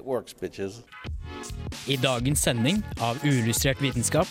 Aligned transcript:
works. 0.00 0.34
I 1.86 1.96
dagens 1.96 2.42
sending 2.42 2.82
av 3.00 3.20
Uillustrert 3.24 3.82
vitenskap 3.82 4.28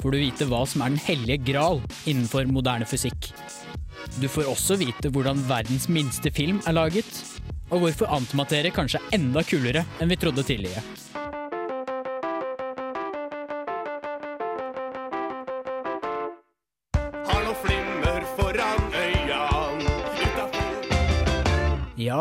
får 0.00 0.14
du 0.14 0.18
vite 0.20 0.48
hva 0.48 0.62
som 0.68 0.84
er 0.84 0.94
den 0.94 1.04
hellige 1.04 1.52
gral 1.52 1.82
innenfor 2.08 2.48
moderne 2.48 2.88
fysikk. 2.88 3.32
Du 4.20 4.28
får 4.28 4.48
også 4.50 4.78
vite 4.80 5.10
hvordan 5.12 5.42
verdens 5.48 5.88
minste 5.92 6.32
film 6.34 6.60
er 6.66 6.76
laget, 6.76 7.10
og 7.70 7.84
hvorfor 7.84 8.10
antimaterie 8.16 8.74
kanskje 8.74 9.00
er 9.02 9.18
enda 9.20 9.44
kulere 9.46 9.84
enn 10.00 10.10
vi 10.10 10.18
trodde 10.20 10.46
tidligere. 10.46 10.82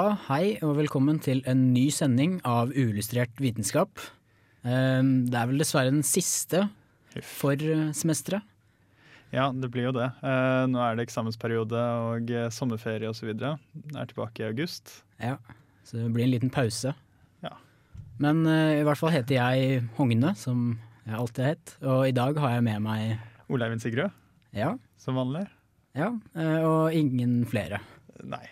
Ja, 0.09 0.15
hei 0.25 0.55
og 0.65 0.71
velkommen 0.73 1.19
til 1.21 1.43
en 1.45 1.67
ny 1.69 1.83
sending 1.93 2.39
av 2.41 2.71
Uillustrert 2.73 3.35
vitenskap. 3.37 3.99
Ehm, 4.65 5.29
Det 5.29 5.37
er 5.37 5.45
vel 5.45 5.59
dessverre 5.61 5.91
den 5.91 6.01
siste 6.01 6.63
for 7.21 7.53
eh, 7.53 7.91
semesteret. 7.93 8.41
Ja, 9.29 9.51
det 9.53 9.69
blir 9.69 9.85
jo 9.85 9.91
det. 9.93 10.09
Eh, 10.25 10.65
nå 10.65 10.81
er 10.81 10.97
det 10.97 11.05
eksamensperiode 11.05 11.77
og 12.09 12.31
eh, 12.31 12.49
sommerferie 12.49 13.05
osv. 13.05 13.29
Er 13.37 14.09
tilbake 14.09 14.41
i 14.41 14.47
august. 14.49 15.03
Ja, 15.21 15.37
så 15.85 16.01
det 16.01 16.11
blir 16.15 16.25
en 16.25 16.33
liten 16.33 16.49
pause. 16.49 16.95
Ja. 17.45 17.53
Men 18.17 18.41
i 18.49 18.81
hvert 18.81 18.97
fall 18.97 19.13
heter 19.13 19.37
jeg 19.37 19.83
Hogne, 19.99 20.33
som 20.35 20.79
jeg 21.05 21.19
alltid 21.21 21.43
har 21.45 21.53
hett. 21.53 21.77
Og 21.85 22.07
i 22.07 22.17
dag 22.17 22.33
har 22.35 22.57
jeg 22.57 22.65
med 22.65 22.81
meg 22.81 23.19
Oleivind 23.47 23.85
Sigrud, 23.85 24.09
ja, 24.57 24.73
som 24.97 25.21
vanlig. 25.21 25.45
ja, 25.93 26.15
og 26.65 26.97
ingen 26.97 27.43
flere. 27.45 27.83
Nei. 28.25 28.47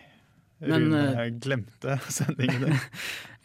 Men, 0.59 0.88
Rune 0.89 1.02
eh, 1.13 1.27
glemte 1.44 2.00
sendingen 2.19 2.67
din. 2.67 2.77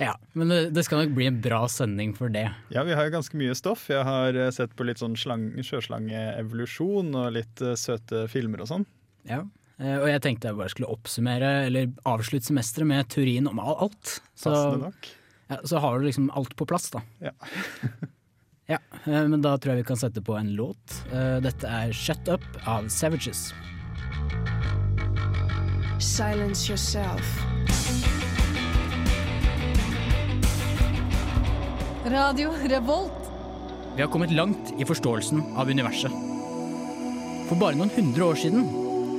Ja, 0.02 0.16
Men 0.34 0.48
det, 0.50 0.56
det 0.74 0.82
skal 0.86 1.04
nok 1.04 1.12
bli 1.14 1.26
en 1.28 1.36
bra 1.44 1.60
sending 1.70 2.10
for 2.16 2.32
det. 2.32 2.46
Ja, 2.74 2.82
vi 2.82 2.94
har 2.96 3.06
jo 3.06 3.12
ganske 3.14 3.36
mye 3.38 3.54
stoff. 3.54 3.84
Jeg 3.92 4.02
har 4.08 4.34
eh, 4.34 4.48
sett 4.50 4.72
på 4.74 4.86
litt 4.88 4.98
sånn 4.98 5.14
slang, 5.20 5.44
sjøslangeevolusjon 5.62 7.12
og 7.20 7.28
litt 7.36 7.62
eh, 7.62 7.76
søte 7.78 8.24
filmer 8.32 8.64
og 8.64 8.70
sånn. 8.72 8.86
Ja. 9.28 9.42
Eh, 9.78 9.98
Og 10.00 10.08
jeg 10.10 10.22
tenkte 10.24 10.50
jeg 10.50 10.58
bare 10.58 10.72
skulle 10.72 10.90
oppsummere, 10.90 11.52
eller 11.68 11.92
avslutte 12.08 12.48
semesteret 12.50 12.88
med 12.90 13.12
teorien 13.14 13.46
om 13.50 13.60
alt. 13.62 14.16
Så, 14.34 14.50
ja, 15.52 15.60
så 15.68 15.78
har 15.84 16.00
du 16.00 16.08
liksom 16.08 16.32
alt 16.34 16.56
på 16.58 16.66
plass, 16.72 16.90
da. 16.96 17.04
Ja. 17.28 17.36
Ja, 18.70 18.78
eh, 19.04 19.24
men 19.28 19.42
da 19.42 19.56
tror 19.58 19.74
jeg 19.74 19.82
vi 19.82 19.88
kan 19.90 19.98
sette 20.00 20.22
på 20.24 20.36
en 20.38 20.52
låt. 20.56 20.94
Eh, 21.12 21.40
Dette 21.44 21.68
er 21.68 21.92
Shut 21.92 22.30
Up 22.30 22.44
av 22.64 22.86
Savages. 22.94 23.50
Silence 25.98 26.68
yourself. 26.68 27.42
Radio 32.04 32.50
Revolt. 32.64 33.12
Vi 33.96 34.02
har 34.02 34.08
kommet 34.08 34.30
langt 34.30 34.72
i 34.78 34.84
forståelsen 34.84 35.42
av 35.56 35.70
universet. 35.70 36.12
For 37.48 37.60
bare 37.60 37.76
noen 37.78 37.92
hundre 37.94 38.30
år 38.32 38.40
siden 38.40 38.66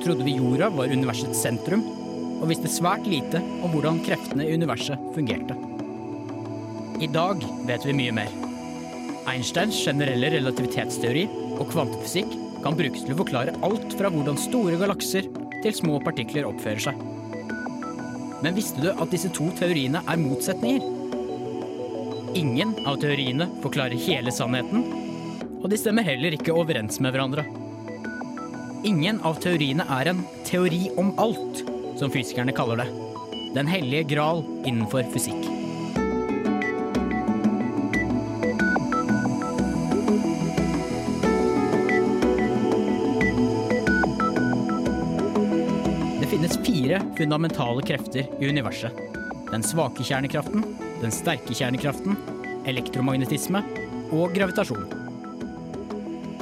trodde 0.04 0.26
vi 0.28 0.36
jorda 0.36 0.70
var 0.74 0.92
universets 0.92 1.44
sentrum, 1.46 1.86
og 2.42 2.50
visste 2.52 2.72
svært 2.72 3.06
lite 3.08 3.40
om 3.64 3.72
hvordan 3.72 4.02
kreftene 4.04 4.48
i 4.48 4.58
universet 4.58 5.00
fungerte. 5.16 5.56
I 7.00 7.08
dag 7.12 7.46
vet 7.70 7.86
vi 7.88 7.96
mye 7.96 8.16
mer. 8.18 8.34
Einsteins 9.32 9.78
generelle 9.86 10.34
relativitetsteori 10.34 11.28
og 11.54 11.70
kvantefysikk 11.72 12.34
kan 12.64 12.76
brukes 12.80 13.06
til 13.06 13.16
å 13.16 13.22
forklare 13.22 13.56
alt 13.64 13.96
fra 13.96 14.12
hvordan 14.12 14.40
store 14.40 14.80
galakser 14.82 15.30
til 15.64 15.76
små 15.76 16.00
partikler 16.04 16.48
oppfører 16.50 16.84
seg. 16.90 17.00
Men 18.44 18.58
visste 18.58 18.84
du 18.84 18.90
at 18.92 19.12
disse 19.14 19.32
to 19.34 19.48
teoriene 19.56 20.02
er 20.04 20.20
motsetninger? 20.20 20.90
Ingen 22.36 22.74
av 22.90 22.98
teoriene 23.00 23.48
forklarer 23.64 24.00
hele 24.04 24.34
sannheten, 24.34 24.84
og 25.62 25.70
de 25.72 25.80
stemmer 25.80 26.04
heller 26.08 26.36
ikke 26.36 26.56
overens 26.56 27.00
med 27.04 27.16
hverandre. 27.16 27.46
Ingen 28.84 29.22
av 29.24 29.40
teoriene 29.44 29.86
er 30.00 30.12
en 30.12 30.26
teori 30.44 30.90
om 31.00 31.14
alt, 31.24 31.64
som 32.00 32.12
fysikerne 32.12 32.56
kaller 32.58 32.84
det. 32.84 32.90
Den 33.56 33.70
hellige 33.70 34.10
gral 34.16 34.44
innenfor 34.66 35.08
fysikk. 35.14 35.53
Fundamentale 47.18 47.84
krefter 47.86 48.28
i 48.40 48.50
universet. 48.50 48.98
Den 49.52 49.64
svake 49.64 50.04
kjernekraften, 50.04 50.64
den 51.02 51.14
sterke 51.14 51.54
kjernekraften, 51.54 52.18
elektromagnetisme 52.70 53.62
og 54.14 54.34
gravitasjon. 54.36 54.86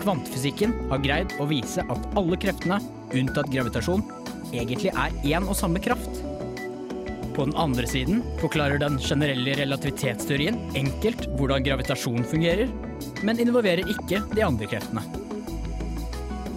Kvantefysikken 0.01 0.73
har 0.89 1.03
greid 1.03 1.33
å 1.41 1.47
vise 1.49 1.83
at 1.83 2.05
alle 2.17 2.39
kreftene, 2.41 2.79
unntatt 3.13 3.51
gravitasjon, 3.53 4.03
egentlig 4.51 4.93
er 4.95 5.17
én 5.35 5.47
og 5.47 5.57
samme 5.57 5.81
kraft. 5.83 6.21
På 7.35 7.45
den 7.47 7.55
andre 7.59 7.87
siden 7.87 8.23
forklarer 8.41 8.81
den 8.81 8.97
generelle 8.99 9.53
relativitetsteorien 9.59 10.57
enkelt 10.75 11.29
hvordan 11.37 11.63
gravitasjon 11.67 12.25
fungerer, 12.27 12.71
men 13.23 13.39
involverer 13.39 13.87
ikke 13.91 14.23
de 14.33 14.43
andre 14.45 14.67
kreftene. 14.71 15.03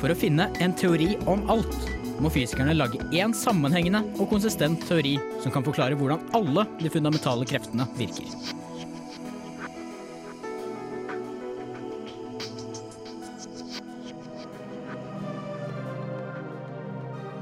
For 0.00 0.12
å 0.12 0.18
finne 0.18 0.50
en 0.64 0.74
teori 0.76 1.14
om 1.30 1.46
alt 1.52 1.93
må 2.22 2.30
fysikerne 2.30 2.74
lage 2.76 3.00
én 3.12 3.34
sammenhengende 3.34 4.04
og 4.18 4.28
konsistent 4.30 4.84
teori 4.88 5.16
som 5.42 5.54
kan 5.54 5.64
forklare 5.66 5.98
hvordan 5.98 6.22
alle 6.36 6.66
de 6.80 6.92
fundamentale 6.92 7.46
kreftene 7.48 7.86
virker. 7.98 8.28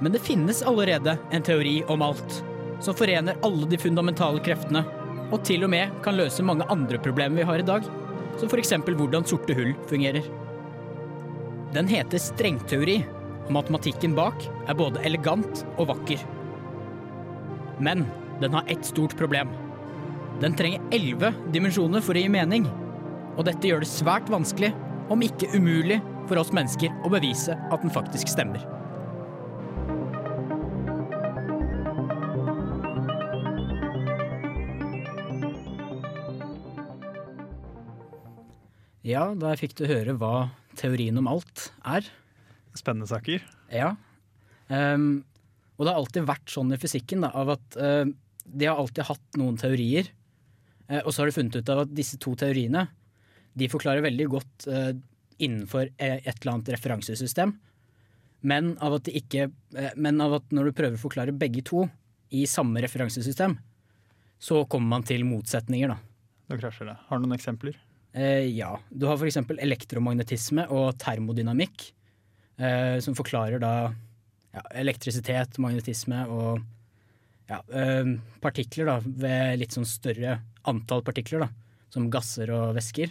Men 0.03 0.13
det 0.13 0.19
finnes 0.19 0.63
allerede 0.67 1.19
en 1.31 1.43
teori 1.43 1.77
om 1.87 2.03
alt, 2.03 2.41
som 2.81 2.95
forener 2.95 3.37
alle 3.47 3.69
de 3.71 3.79
fundamentale 3.79 4.41
kreftene, 4.43 4.83
og 5.31 5.45
til 5.47 5.63
og 5.63 5.71
med 5.71 5.93
kan 6.03 6.19
løse 6.19 6.43
mange 6.43 6.67
andre 6.75 6.99
problemer 6.99 7.39
vi 7.39 7.47
har 7.47 7.63
i 7.63 7.67
dag, 7.69 7.87
som 8.41 8.51
f.eks. 8.51 8.73
hvordan 8.83 9.29
sorte 9.29 9.55
hull 9.55 9.71
fungerer. 9.87 10.27
Den 11.73 11.87
heter 11.89 12.19
strengteori, 12.19 12.99
og 13.47 13.53
matematikken 13.57 14.15
bak 14.17 14.47
er 14.67 14.79
både 14.79 15.03
elegant 15.07 15.65
og 15.77 15.91
vakker. 15.93 16.23
Men 17.83 18.07
den 18.43 18.55
har 18.55 18.69
ett 18.71 18.87
stort 18.87 19.17
problem. 19.19 19.51
Den 20.43 20.57
trenger 20.59 20.83
elleve 20.95 21.33
dimensjoner 21.55 22.03
for 22.05 22.19
å 22.19 22.23
gi 22.23 22.31
mening, 22.33 22.67
og 23.37 23.47
dette 23.49 23.69
gjør 23.69 23.85
det 23.85 23.91
svært 23.91 24.31
vanskelig, 24.33 24.73
om 25.13 25.23
ikke 25.25 25.51
umulig, 25.57 26.01
for 26.31 26.39
oss 26.39 26.53
mennesker 26.55 26.93
å 27.03 27.11
bevise 27.13 27.57
at 27.59 27.83
den 27.83 27.93
faktisk 27.93 28.31
stemmer. 28.31 28.63
Ja, 39.03 39.33
da 39.35 39.51
fikk 39.59 39.75
du 39.81 39.89
høre 39.91 40.15
hva 40.15 40.53
teorien 40.79 41.19
om 41.19 41.27
alt 41.29 41.73
er. 41.83 42.07
Spennende 42.79 43.09
saker. 43.11 43.45
Ja. 43.73 43.93
Um, 44.73 45.23
og 45.77 45.85
det 45.85 45.93
har 45.93 46.01
alltid 46.01 46.29
vært 46.29 46.53
sånn 46.53 46.73
i 46.73 46.81
fysikken 46.81 47.25
da, 47.25 47.33
av 47.37 47.55
at 47.57 47.79
uh, 47.81 48.05
de 48.45 48.69
har 48.69 48.81
alltid 48.81 49.09
hatt 49.09 49.39
noen 49.41 49.59
teorier. 49.61 50.09
Uh, 50.89 51.01
og 51.03 51.13
så 51.13 51.23
har 51.23 51.31
de 51.31 51.37
funnet 51.37 51.59
ut 51.59 51.73
av 51.73 51.85
at 51.85 51.95
disse 51.97 52.21
to 52.23 52.35
teoriene 52.39 52.87
de 53.59 53.69
forklarer 53.69 54.05
veldig 54.05 54.29
godt 54.33 54.69
uh, 54.73 54.93
innenfor 55.43 55.91
et 55.99 56.29
eller 56.31 56.53
annet 56.55 56.71
referansesystem. 56.73 57.53
Men 58.47 58.73
av, 58.83 58.97
at 58.97 59.07
de 59.07 59.15
ikke, 59.19 59.49
men 59.99 60.21
av 60.23 60.39
at 60.39 60.55
når 60.55 60.69
du 60.69 60.77
prøver 60.79 60.97
å 60.97 61.03
forklare 61.03 61.35
begge 61.35 61.63
to 61.67 61.85
i 62.35 62.45
samme 62.51 62.81
referansesystem, 62.83 63.55
så 64.43 64.63
kommer 64.71 64.97
man 64.97 65.07
til 65.07 65.23
motsetninger, 65.27 65.93
da. 65.93 65.99
Da 66.51 66.59
krasjer 66.59 66.91
det. 66.91 66.97
Har 67.07 67.19
du 67.19 67.27
noen 67.27 67.37
eksempler? 67.37 67.77
Ja. 68.51 68.73
Du 68.91 69.07
har 69.07 69.19
f.eks. 69.19 69.39
elektromagnetisme 69.63 70.67
og 70.75 70.97
termodynamikk, 71.03 71.87
eh, 72.59 72.99
som 73.05 73.17
forklarer 73.19 73.63
da 73.63 73.75
ja, 74.53 74.63
elektrisitet, 74.83 75.59
magnetisme 75.63 76.25
og 76.29 76.63
ja, 77.51 77.61
eh, 77.73 78.15
partikler 78.45 78.89
da, 78.89 78.99
ved 79.05 79.61
litt 79.63 79.77
sånn 79.77 79.89
større 79.89 80.41
antall 80.69 81.05
partikler. 81.07 81.47
da. 81.47 81.51
som 81.93 82.09
gasser 82.09 82.49
og 82.49 82.71
væsker. 82.73 83.11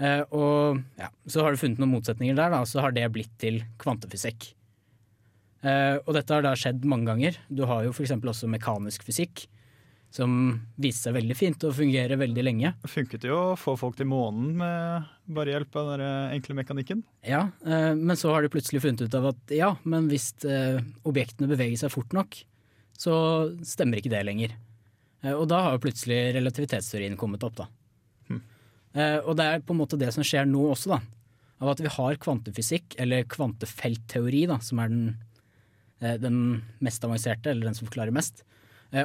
Eh, 0.00 0.22
og 0.32 0.80
ja, 0.96 1.10
så 1.28 1.44
har 1.44 1.52
du 1.52 1.60
funnet 1.60 1.80
noen 1.82 1.92
motsetninger 1.98 2.36
der, 2.38 2.50
da, 2.54 2.62
så 2.64 2.80
har 2.80 2.94
det 2.96 3.04
blitt 3.12 3.34
til 3.38 3.60
kvantefysikk. 3.82 4.54
Eh, 5.64 5.96
og 6.02 6.14
dette 6.16 6.34
har 6.34 6.44
da 6.44 6.54
skjedd 6.58 6.84
mange 6.88 7.08
ganger. 7.10 7.36
Du 7.48 7.64
har 7.68 7.84
jo 7.86 7.92
f.eks. 7.92 8.16
også 8.16 8.50
mekanisk 8.50 9.04
fysikk, 9.06 9.46
som 10.14 10.34
viste 10.78 11.08
seg 11.08 11.16
veldig 11.16 11.34
fint 11.34 11.64
og 11.66 11.74
fungerer 11.74 12.20
veldig 12.20 12.44
lenge. 12.46 12.70
Det 12.84 12.90
funket 12.92 13.26
jo 13.26 13.34
å 13.34 13.58
få 13.58 13.74
folk 13.80 13.98
til 13.98 14.06
månen 14.06 14.52
med 14.60 15.08
bare 15.34 15.56
hjelp 15.56 15.78
av 15.80 15.90
den 15.94 16.04
enkle 16.36 16.58
mekanikken. 16.60 17.02
Ja, 17.26 17.48
eh, 17.66 17.92
men 17.98 18.18
så 18.20 18.30
har 18.30 18.44
de 18.44 18.52
plutselig 18.54 18.84
funnet 18.84 19.02
ut 19.02 19.18
av 19.18 19.32
at 19.32 19.54
ja, 19.54 19.72
men 19.82 20.06
hvis 20.12 20.30
eh, 20.46 20.78
objektene 21.08 21.50
beveger 21.50 21.82
seg 21.82 21.94
fort 21.94 22.14
nok, 22.14 22.38
så 22.94 23.14
stemmer 23.66 23.98
ikke 23.98 24.12
det 24.14 24.22
lenger. 24.28 24.54
Eh, 25.24 25.34
og 25.34 25.48
da 25.50 25.64
har 25.66 25.74
jo 25.74 25.82
plutselig 25.88 26.20
relativitetsteorien 26.38 27.18
kommet 27.18 27.42
opp, 27.46 27.64
da. 27.64 27.70
Eh, 28.94 29.18
og 29.26 29.34
det 29.38 29.44
er 29.50 29.62
på 29.66 29.74
en 29.74 29.80
måte 29.82 29.98
det 29.98 30.12
som 30.14 30.22
skjer 30.26 30.46
nå 30.46 30.68
også, 30.70 30.94
da. 30.94 31.00
Av 31.62 31.72
at 31.72 31.82
vi 31.82 31.90
har 31.90 32.18
kvantefysikk, 32.22 32.94
eller 33.02 33.26
kvantefeltteori, 33.30 34.44
da, 34.50 34.60
som 34.62 34.78
er 34.82 34.92
den, 34.92 35.16
eh, 36.00 36.16
den 36.22 36.62
mest 36.78 37.04
avanserte, 37.06 37.50
eller 37.50 37.66
den 37.66 37.74
som 37.74 37.88
forklarer 37.88 38.14
mest, 38.14 38.42
eh, 38.42 38.53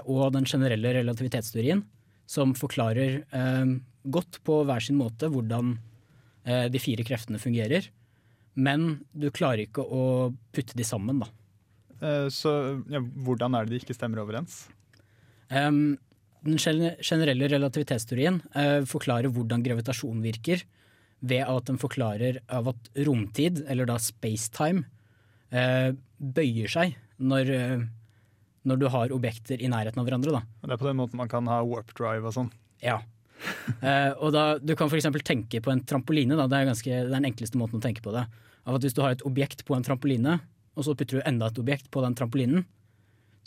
og 0.06 0.34
den 0.36 0.46
generelle 0.46 0.94
relativitetsteorien, 1.00 1.84
som 2.30 2.54
forklarer 2.58 3.24
eh, 3.26 3.72
godt 4.06 4.42
på 4.46 4.62
hver 4.70 4.84
sin 4.86 5.00
måte 5.00 5.30
hvordan 5.34 5.78
eh, 6.46 6.68
de 6.70 6.82
fire 6.82 7.06
kreftene 7.08 7.42
fungerer. 7.42 7.90
Men 8.60 9.06
du 9.14 9.30
klarer 9.34 9.66
ikke 9.66 9.82
å 9.82 10.04
putte 10.54 10.78
de 10.78 10.86
sammen, 10.86 11.24
da. 11.24 11.30
Eh, 12.02 12.28
Så 12.34 12.52
ja, 12.92 13.02
hvordan 13.02 13.56
er 13.58 13.66
det 13.66 13.76
de 13.76 13.82
ikke 13.84 13.98
stemmer 13.98 14.22
overens? 14.22 14.68
Um, 15.50 15.98
den 16.46 16.60
generelle 16.62 17.50
relativitetsteorien 17.52 18.40
eh, 18.56 18.82
forklarer 18.88 19.34
hvordan 19.34 19.64
gravitasjon 19.66 20.22
virker, 20.24 20.64
ved 21.20 21.44
at 21.44 21.66
den 21.68 21.80
forklarer 21.82 22.40
av 22.48 22.70
at 22.72 22.90
romtid, 23.04 23.66
eller 23.68 23.90
da 23.90 23.98
spacetime, 24.00 24.86
eh, 25.52 25.92
bøyer 26.20 26.72
seg 26.72 26.96
når, 27.20 27.52
eh, 27.52 27.82
når 28.68 28.82
du 28.82 28.90
har 28.92 29.14
objekter 29.16 29.62
i 29.62 29.70
nærheten 29.72 30.02
av 30.02 30.08
hverandre. 30.08 30.40
Da. 30.40 30.68
Det 30.68 30.76
er 30.76 30.82
på 30.82 30.90
den 30.90 31.00
måten 31.00 31.20
man 31.20 31.32
kan 31.32 31.48
ha 31.50 31.62
warp 31.66 31.94
drive 31.98 32.28
og 32.30 32.36
sånn. 32.36 32.52
Ja. 32.84 33.00
Eh, 33.80 34.12
og 34.20 34.34
da, 34.36 34.58
du 34.60 34.74
kan 34.76 34.90
f.eks. 34.92 35.06
tenke 35.24 35.62
på 35.64 35.72
en 35.72 35.80
trampoline. 35.88 36.36
Da. 36.36 36.50
Det, 36.52 36.58
er 36.58 36.66
ganske, 36.68 36.90
det 36.92 37.06
er 37.06 37.14
den 37.14 37.28
enkleste 37.30 37.56
måten 37.56 37.80
å 37.80 37.84
tenke 37.84 38.04
på 38.04 38.12
det. 38.12 38.26
Av 38.68 38.76
at 38.76 38.84
Hvis 38.84 38.98
du 38.98 39.00
har 39.00 39.14
et 39.16 39.24
objekt 39.24 39.64
på 39.64 39.78
en 39.78 39.86
trampoline, 39.86 40.34
og 40.76 40.84
så 40.84 40.96
putter 40.98 41.22
du 41.22 41.24
enda 41.24 41.48
et 41.48 41.62
objekt 41.62 41.88
på 41.94 42.04
den 42.04 42.18
trampolinen, 42.20 42.66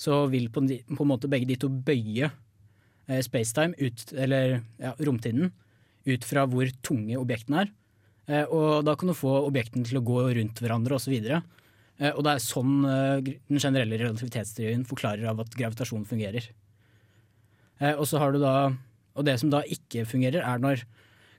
så 0.00 0.22
vil 0.32 0.48
på, 0.48 0.62
en 0.64 1.10
måte 1.10 1.28
begge 1.28 1.50
de 1.50 1.58
to 1.60 1.68
bøye 1.68 2.30
eh, 2.30 3.20
spacetime, 3.24 3.76
ut, 3.76 4.06
eller 4.16 4.62
ja, 4.80 4.94
romtiden, 5.04 5.52
ut 6.08 6.26
fra 6.26 6.46
hvor 6.50 6.72
tunge 6.80 7.20
objektene 7.20 7.66
er. 7.66 7.72
Eh, 8.30 8.44
og 8.46 8.86
da 8.86 8.96
kan 8.98 9.10
du 9.10 9.16
få 9.18 9.34
objektene 9.46 9.86
til 9.88 10.00
å 10.00 10.06
gå 10.06 10.22
rundt 10.38 10.62
hverandre 10.62 10.98
osv. 10.98 11.14
Eh, 11.20 11.44
og 12.10 12.24
det 12.26 12.34
er 12.34 12.42
sånn 12.42 12.82
eh, 12.88 13.20
den 13.22 13.60
generelle 13.62 14.00
relativitetsteorien 14.00 14.82
forklarer 14.88 15.28
av 15.30 15.42
at 15.44 15.54
gravitasjon 15.58 16.06
fungerer. 16.08 16.48
Eh, 17.78 17.94
og 17.94 18.06
så 18.10 18.20
har 18.22 18.34
du 18.34 18.40
da 18.42 18.72
Og 19.12 19.26
det 19.28 19.34
som 19.42 19.50
da 19.52 19.60
ikke 19.68 20.06
fungerer, 20.08 20.40
er 20.40 20.60
når 20.62 20.86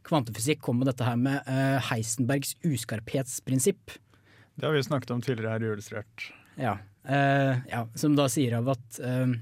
kvantefysikk 0.05 0.59
kommer 0.61 0.83
med 0.83 0.91
dette 0.91 1.07
her 1.07 1.15
med 1.17 1.47
eh, 1.49 1.79
Heisenbergs 1.87 2.51
uskarphetsprinsipp. 2.61 3.95
Det 4.53 4.67
har 4.67 4.75
vi 4.75 4.83
snakket 4.85 5.13
om 5.15 5.23
tidligere 5.25 5.55
her 5.55 5.65
i 5.65 5.71
Illustrert. 5.71 6.27
Ja, 6.59 6.75
eh, 7.09 7.63
ja, 7.71 7.87
som 7.97 8.13
da 8.13 8.27
sier 8.29 8.59
av 8.59 8.69
at 8.75 8.99
eh, 9.01 9.33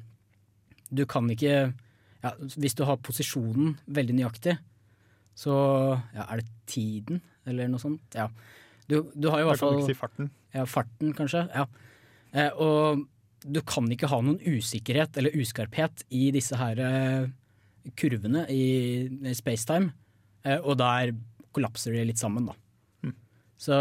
du 0.95 1.03
kan 1.11 1.27
ikke 1.33 1.73
ja, 2.21 2.31
Hvis 2.55 2.77
du 2.77 2.85
har 2.85 3.01
posisjonen 3.03 3.75
veldig 3.89 4.15
nøyaktig, 4.21 4.55
så 5.35 5.53
ja, 6.13 6.27
er 6.27 6.39
det 6.39 6.47
tiden, 6.69 7.19
eller 7.49 7.67
noe 7.67 7.81
sånt. 7.81 8.15
Ja. 8.15 8.29
Du, 8.87 9.01
du 9.11 9.27
har 9.33 9.41
i 9.41 9.43
Da 9.43 9.49
hvert 9.49 9.59
kan 9.59 9.73
du 9.73 9.73
fall 9.73 9.79
ikke 9.81 9.91
si 9.91 9.97
farten. 9.97 10.31
Ja, 10.55 10.65
farten, 10.69 11.13
kanskje. 11.17 11.45
Ja. 11.53 11.67
Eh, 12.31 12.51
og 12.55 13.05
du 13.41 13.61
kan 13.65 13.89
ikke 13.91 14.09
ha 14.11 14.21
noen 14.23 14.41
usikkerhet 14.43 15.17
eller 15.17 15.35
uskarphet 15.37 16.05
i 16.13 16.29
disse 16.35 16.57
her 16.59 16.81
eh, 16.85 17.29
kurvene 17.97 18.45
i, 18.53 18.65
i 19.07 19.37
spacetime, 19.37 19.93
eh, 20.45 20.59
og 20.59 20.77
der 20.81 21.15
kollapser 21.51 21.95
de 21.95 22.05
litt 22.07 22.21
sammen, 22.21 22.51
da. 22.51 22.57
Så, 23.61 23.75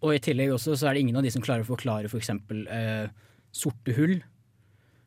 og 0.00 0.14
i 0.14 0.20
tillegg 0.24 0.54
også 0.54 0.78
så 0.80 0.88
er 0.88 0.96
det 0.96 1.02
ingen 1.04 1.18
av 1.20 1.26
de 1.26 1.30
som 1.32 1.42
klarer 1.44 1.66
å 1.66 1.68
forklare 1.68 2.08
f.eks. 2.08 2.30
Eh, 2.32 3.08
sorte 3.52 3.92
hull. 3.98 4.14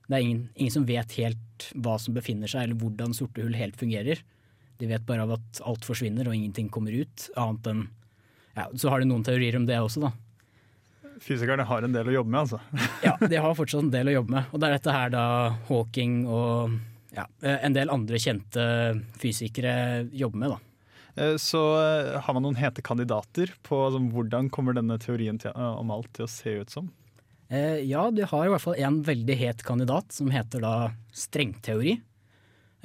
Det 0.06 0.18
er 0.18 0.26
ingen, 0.26 0.44
ingen 0.54 0.76
som 0.76 0.86
vet 0.86 1.16
helt 1.18 1.70
hva 1.74 1.96
som 2.02 2.14
befinner 2.14 2.50
seg, 2.50 2.68
eller 2.68 2.78
hvordan 2.78 3.16
sorte 3.18 3.42
hull 3.42 3.58
helt 3.58 3.80
fungerer. 3.80 4.22
De 4.80 4.90
vet 4.90 5.06
bare 5.08 5.26
av 5.26 5.34
at 5.40 5.62
alt 5.68 5.88
forsvinner 5.88 6.30
og 6.30 6.38
ingenting 6.38 6.70
kommer 6.72 6.94
ut, 6.94 7.26
annet 7.38 7.72
enn 7.72 7.88
ja, 8.54 8.68
Så 8.78 8.92
har 8.92 9.02
de 9.02 9.10
noen 9.10 9.26
teorier 9.26 9.58
om 9.58 9.66
det 9.66 9.78
også, 9.82 10.06
da. 10.06 10.14
Fysikerne 11.24 11.66
har 11.68 11.84
en 11.84 11.94
del 11.96 12.08
å 12.12 12.14
jobbe 12.20 12.32
med, 12.32 12.40
altså. 12.46 12.60
Ja, 13.08 13.16
de 13.20 13.36
har 13.44 13.56
fortsatt 13.58 13.84
en 13.84 13.92
del 13.94 14.12
å 14.12 14.16
jobbe 14.20 14.36
med. 14.38 14.50
Og 14.54 14.62
det 14.62 14.70
er 14.70 14.78
dette 14.78 14.96
her 14.96 15.12
da 15.14 15.26
Hawking 15.68 16.22
og 16.28 16.78
ja, 17.16 17.26
en 17.42 17.74
del 17.76 17.90
andre 17.92 18.20
kjente 18.22 18.64
fysikere 19.20 20.08
jobber 20.16 20.44
med, 20.44 20.54
da. 20.56 20.60
Eh, 21.20 21.36
Så 21.42 21.62
eh, 21.82 22.20
har 22.22 22.36
man 22.38 22.46
noen 22.46 22.60
hete 22.60 22.84
kandidater 22.86 23.52
på 23.66 23.80
altså, 23.88 24.00
hvordan 24.14 24.50
kommer 24.54 24.78
denne 24.78 25.00
teorien 25.02 25.40
til, 25.42 25.52
eh, 25.56 25.76
om 25.82 25.92
alt 25.92 26.12
til 26.16 26.28
å 26.28 26.32
se 26.32 26.54
ut 26.62 26.70
som? 26.72 26.92
Eh, 27.50 27.82
ja, 27.90 28.04
de 28.14 28.28
har 28.30 28.46
i 28.46 28.52
hvert 28.54 28.62
fall 28.62 28.78
en 28.78 29.02
veldig 29.04 29.36
het 29.40 29.64
kandidat 29.66 30.14
som 30.14 30.30
heter 30.32 30.62
da 30.64 30.76
strengteori. 31.18 31.96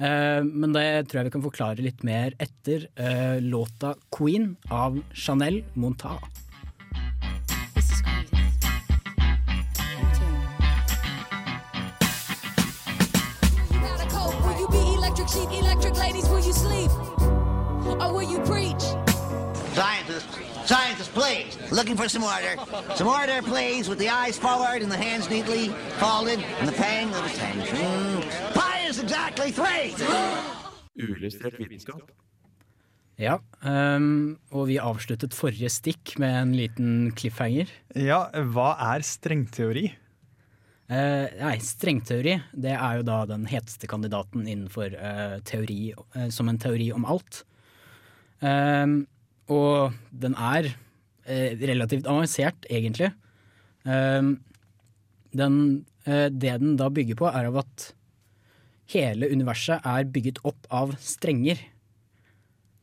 Eh, 0.01 0.41
men 0.43 0.73
det 0.75 1.05
tror 1.07 1.21
jeg 1.21 1.29
vi 1.29 1.35
kan 1.37 1.45
forklare 1.45 1.85
litt 1.85 2.01
mer 2.03 2.33
etter 2.41 2.89
eh, 2.97 3.37
låta 3.45 3.93
'Queen' 4.11 4.55
av 4.73 4.97
Chanel 5.13 5.61
Montag. 5.77 6.25
Electric 15.25 15.51
sheep? 15.51 15.63
Electric 15.63 15.97
ladies, 15.97 16.29
will 16.29 16.39
you 16.39 16.53
sleep? 16.53 16.91
Or 18.01 18.13
will 18.13 18.29
you 18.29 18.39
preach? 18.39 18.81
Scientists, 19.73 20.37
scientists, 20.65 21.09
please. 21.09 21.57
Looking 21.71 21.95
for 21.97 22.07
some 22.07 22.23
order. 22.23 22.55
Some 22.95 23.07
order, 23.07 23.41
please, 23.41 23.89
with 23.89 23.99
the 23.99 24.09
eyes 24.09 24.37
forward 24.37 24.81
and 24.81 24.91
the 24.91 24.97
hands 24.97 25.29
neatly 25.29 25.69
folded 25.99 26.39
and 26.59 26.67
the 26.67 26.73
pang 26.73 27.09
of 27.13 27.25
attention. 27.25 28.21
Pi 28.53 28.87
is 28.87 28.99
exactly 28.99 29.51
three. 29.51 29.93
Uillustrert 30.95 31.59
vitenskap. 31.59 32.11
Ja, 33.17 33.37
um, 33.63 34.37
og 34.51 34.67
vi 34.67 34.75
avsluttet 34.75 35.35
forrige 35.35 35.69
stikk 35.71 36.17
med 36.19 36.35
en 36.35 36.55
liten 36.55 36.89
cliffhanger. 37.15 37.69
Ja, 37.95 38.25
hva 38.51 38.73
er 38.93 39.05
strengteori? 39.07 39.93
Eh, 40.85 41.31
nei, 41.39 41.55
strengteori 41.65 42.35
det 42.53 42.75
er 42.75 42.99
jo 42.99 43.05
da 43.07 43.23
den 43.25 43.47
heteste 43.49 43.87
kandidaten 43.89 44.43
innenfor 44.45 44.93
uh, 44.93 45.39
teori, 45.47 45.95
uh, 46.13 46.27
som 46.29 46.51
en 46.51 46.59
teori 46.61 46.91
om 46.93 47.07
alt. 47.09 47.41
Ehm, 48.45 49.05
og 49.49 49.95
den 50.13 50.35
er 50.37 50.67
relativt 51.25 52.05
avansert, 52.11 52.67
egentlig. 52.69 53.07
Ehm, 53.87 54.35
den, 55.33 55.55
det 56.05 56.51
den 56.61 56.75
da 56.77 56.89
bygger 56.93 57.17
på, 57.17 57.29
er 57.31 57.47
av 57.47 57.61
at 57.63 57.87
hele 58.91 59.31
universet 59.31 59.87
er 59.87 60.05
bygget 60.11 60.43
opp 60.45 60.67
av 60.69 60.93
strenger. 61.01 61.63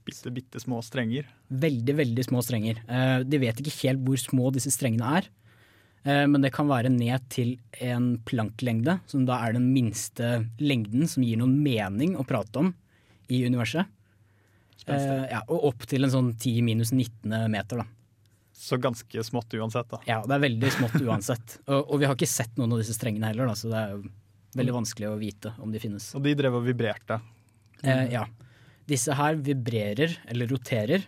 Bitte, 0.09 0.33
bitte 0.35 0.65
små 0.65 0.81
strenger. 0.83 1.29
Veldig, 1.53 1.95
veldig 2.01 2.27
små 2.27 2.43
strenger. 2.43 2.81
De 3.29 3.43
vet 3.45 3.63
ikke 3.63 3.77
helt 3.85 4.03
hvor 4.09 4.19
små 4.25 4.51
disse 4.57 4.73
strengene 4.75 5.13
er. 5.21 5.31
Eh, 6.03 6.27
men 6.27 6.43
det 6.43 6.53
kan 6.55 6.71
være 6.71 6.91
ned 6.93 7.27
til 7.33 7.57
en 7.85 8.17
planklengde, 8.27 8.99
som 9.11 9.27
da 9.29 9.39
er 9.47 9.57
den 9.57 9.71
minste 9.75 10.45
lengden 10.63 11.07
som 11.11 11.25
gir 11.27 11.41
noen 11.41 11.59
mening 11.63 12.17
å 12.19 12.27
prate 12.27 12.65
om 12.65 12.73
i 13.33 13.45
universet. 13.47 13.87
Eh, 14.87 15.27
ja, 15.31 15.43
og 15.47 15.69
opp 15.71 15.87
til 15.87 16.07
en 16.07 16.13
sånn 16.13 16.33
10 16.35 16.63
minus 16.67 16.91
19 16.95 17.51
meter, 17.53 17.85
da. 17.85 17.87
Så 18.63 18.79
ganske 18.83 19.25
smått 19.27 19.55
uansett, 19.59 19.89
da. 19.91 20.01
Ja, 20.07 20.21
det 20.27 20.37
er 20.37 20.43
veldig 20.45 20.73
smått 20.75 20.99
uansett. 21.03 21.57
og, 21.71 21.81
og 21.87 22.03
vi 22.03 22.09
har 22.09 22.19
ikke 22.19 22.31
sett 22.31 22.59
noen 22.59 22.75
av 22.75 22.83
disse 22.83 22.97
strengene 22.99 23.31
heller, 23.31 23.49
da, 23.51 23.57
så 23.59 23.71
det 23.71 23.81
er 23.87 24.03
veldig 24.59 24.77
vanskelig 24.83 25.09
å 25.09 25.19
vite 25.21 25.55
om 25.63 25.73
de 25.73 25.81
finnes. 25.83 26.11
Og 26.19 26.25
de 26.27 26.35
drev 26.39 26.59
og 26.59 26.67
vibrerte. 26.67 27.21
Eh, 27.83 28.09
ja. 28.13 28.27
Disse 28.91 29.15
her 29.17 29.39
vibrerer 29.39 30.19
eller 30.31 30.51
roterer, 30.51 31.07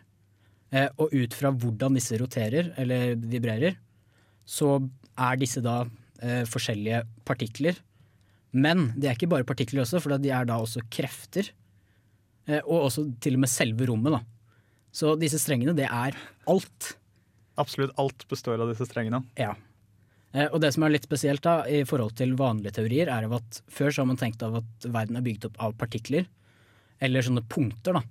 eh, 0.70 0.88
og 0.94 1.12
ut 1.12 1.34
fra 1.34 1.50
hvordan 1.50 1.98
disse 1.98 2.18
roterer 2.20 2.72
eller 2.80 3.18
vibrerer, 3.18 3.76
så 4.46 4.76
er 5.14 5.40
disse 5.40 5.62
da 5.64 5.82
eh, 6.22 6.44
forskjellige 6.48 7.02
partikler. 7.26 7.78
Men 8.54 8.92
de 8.94 9.08
er 9.10 9.16
ikke 9.16 9.30
bare 9.32 9.46
partikler 9.48 9.82
også, 9.82 10.00
for 10.02 10.14
de 10.20 10.30
er 10.30 10.46
da 10.48 10.60
også 10.62 10.84
krefter. 10.94 11.48
Eh, 12.46 12.60
og 12.64 12.88
også 12.90 13.06
til 13.24 13.38
og 13.38 13.44
med 13.44 13.50
selve 13.52 13.88
rommet, 13.90 14.14
da. 14.18 14.22
Så 14.94 15.16
disse 15.18 15.40
strengene, 15.42 15.74
det 15.74 15.88
er 15.90 16.14
alt. 16.50 16.92
Absolutt 17.58 17.94
alt 17.98 18.26
består 18.30 18.60
av 18.62 18.70
disse 18.70 18.86
strengene. 18.86 19.24
Ja. 19.38 19.54
Eh, 20.34 20.46
Og 20.52 20.60
det 20.62 20.72
som 20.74 20.84
er 20.86 20.94
litt 20.94 21.06
spesielt 21.08 21.42
da, 21.42 21.62
i 21.66 21.82
forhold 21.88 22.14
til 22.18 22.36
vanlige 22.38 22.76
teorier, 22.78 23.10
er 23.10 23.26
at 23.34 23.62
før 23.70 23.90
så 23.90 24.02
har 24.02 24.10
man 24.12 24.20
tenkt 24.20 24.42
av 24.46 24.60
at 24.60 24.86
verden 24.86 25.18
er 25.18 25.26
bygd 25.26 25.48
opp 25.50 25.58
av 25.62 25.74
partikler, 25.78 26.28
eller 27.02 27.26
sånne 27.26 27.42
punkter, 27.50 27.98
da. 27.98 28.04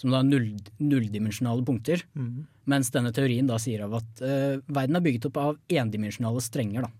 Som 0.00 0.10
da 0.12 0.20
er 0.20 0.28
null, 0.28 0.48
nulldimensjonale 0.82 1.64
punkter. 1.66 2.02
Mm. 2.18 2.44
Mens 2.70 2.90
denne 2.94 3.12
teorien 3.14 3.48
da 3.48 3.60
sier 3.62 3.84
av 3.86 3.98
at 4.00 4.24
uh, 4.24 4.58
verden 4.66 4.98
er 4.98 5.04
bygget 5.04 5.28
opp 5.30 5.40
av 5.40 5.56
endimensjonale 5.70 6.42
strenger. 6.44 6.86
Da. 6.86 6.92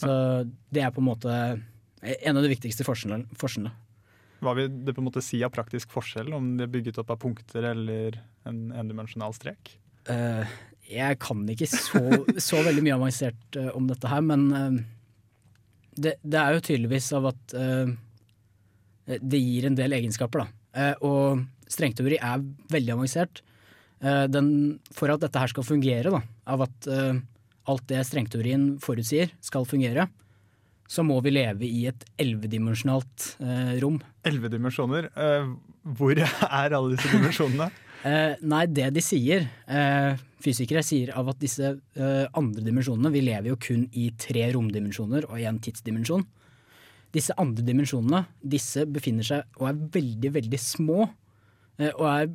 Så 0.00 0.10
det 0.74 0.82
er 0.82 0.92
på 0.94 1.02
en 1.02 1.08
måte 1.12 1.38
en 2.02 2.36
av 2.36 2.42
de 2.42 2.50
viktigste 2.50 2.86
forskjellene. 2.86 3.72
Hva 4.44 4.54
vil 4.58 4.72
det 4.84 4.92
på 4.92 5.00
en 5.00 5.06
måte 5.06 5.22
si 5.24 5.38
av 5.46 5.52
praktisk 5.54 5.92
forskjell, 5.94 6.32
om 6.36 6.56
det 6.58 6.66
er 6.66 6.72
bygget 6.74 6.98
opp 7.00 7.14
av 7.14 7.20
punkter 7.22 7.70
eller 7.70 8.18
en 8.48 8.66
endimensjonal 8.74 9.36
strek? 9.36 9.76
Uh, 10.10 10.42
jeg 10.90 11.16
kan 11.22 11.46
ikke 11.48 11.70
så, 11.70 12.02
så 12.50 12.60
veldig 12.66 12.82
mye 12.84 12.98
avansert 12.98 13.60
uh, 13.60 13.70
om 13.78 13.86
dette 13.88 14.10
her, 14.10 14.26
men 14.26 14.50
uh, 14.50 14.82
det, 15.94 16.16
det 16.22 16.40
er 16.40 16.56
jo 16.56 16.64
tydeligvis 16.68 17.10
av 17.16 17.30
at 17.30 17.54
eh, 17.58 17.92
det 19.20 19.40
gir 19.40 19.68
en 19.68 19.78
del 19.78 19.94
egenskaper, 19.96 20.44
da. 20.44 20.60
Eh, 20.74 20.94
og 21.06 21.44
strengteori 21.70 22.18
er 22.20 22.42
veldig 22.72 22.96
avansert. 22.96 23.42
Eh, 24.04 24.24
den, 24.30 24.50
for 24.94 25.12
at 25.12 25.22
dette 25.22 25.40
her 25.40 25.52
skal 25.52 25.66
fungere, 25.66 26.12
da, 26.12 26.20
av 26.50 26.66
at 26.66 26.90
eh, 26.90 27.22
alt 27.70 27.86
det 27.88 28.02
strengteorien 28.08 28.74
forutsier 28.82 29.32
skal 29.44 29.66
fungere, 29.68 30.08
så 30.90 31.04
må 31.06 31.16
vi 31.24 31.32
leve 31.32 31.66
i 31.66 31.86
et 31.88 32.04
ellevedimensjonalt 32.20 33.30
eh, 33.40 33.72
rom. 33.82 33.96
Elleve 34.26 34.50
dimensjoner. 34.52 35.08
Eh, 35.16 35.48
hvor 35.96 36.20
er 36.20 36.76
alle 36.76 36.94
disse 36.96 37.10
dimensjonene? 37.14 37.70
Eh, 38.04 38.34
nei, 38.44 38.66
det 38.68 38.90
de 38.92 39.00
sier, 39.00 39.46
eh, 39.64 40.18
fysikere 40.44 40.82
sier 40.84 41.14
av 41.16 41.30
at 41.32 41.38
disse 41.40 41.70
andre 42.36 42.60
dimensjonene 42.60 43.08
Vi 43.14 43.22
lever 43.24 43.48
jo 43.48 43.56
kun 43.56 43.86
i 43.96 44.10
tre 44.20 44.42
romdimensjoner 44.52 45.24
og 45.24 45.40
én 45.40 45.56
tidsdimensjon. 45.64 46.26
Disse 47.16 47.32
andre 47.40 47.64
dimensjonene 47.64 48.26
disse 48.44 48.84
befinner 48.84 49.24
seg 49.24 49.56
og 49.56 49.70
er 49.70 49.80
veldig, 49.96 50.34
veldig 50.36 50.60
små. 50.60 51.06
Eh, 51.80 51.92
og 51.92 52.06
er 52.10 52.32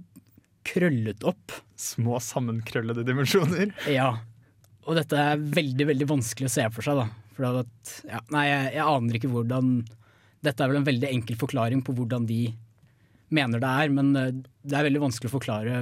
krøllet 0.69 1.23
opp. 1.27 1.55
Små, 1.79 2.19
sammenkrøllede 2.23 3.05
dimensjoner. 3.07 3.73
Ja. 3.89 4.11
Og 4.89 4.97
dette 4.97 5.17
er 5.17 5.39
veldig, 5.39 5.89
veldig 5.91 6.07
vanskelig 6.09 6.49
å 6.49 6.53
se 6.53 6.65
for 6.73 6.85
seg, 6.85 6.99
da. 6.99 7.07
For 7.37 7.61
at, 7.63 7.93
ja, 8.09 8.19
nei, 8.33 8.45
jeg, 8.49 8.71
jeg 8.75 8.83
aner 8.83 9.15
ikke 9.15 9.31
hvordan 9.31 9.77
Dette 10.43 10.63
er 10.63 10.71
vel 10.71 10.79
en 10.81 10.87
veldig 10.87 11.07
enkel 11.07 11.37
forklaring 11.39 11.81
på 11.83 11.93
hvordan 11.95 12.25
de 12.27 12.49
mener 13.35 13.61
det 13.61 13.69
er, 13.83 13.91
men 13.91 14.11
eh, 14.15 14.37
det 14.63 14.77
er 14.77 14.85
veldig 14.87 15.01
vanskelig 15.03 15.29
å 15.29 15.35
forklare 15.35 15.81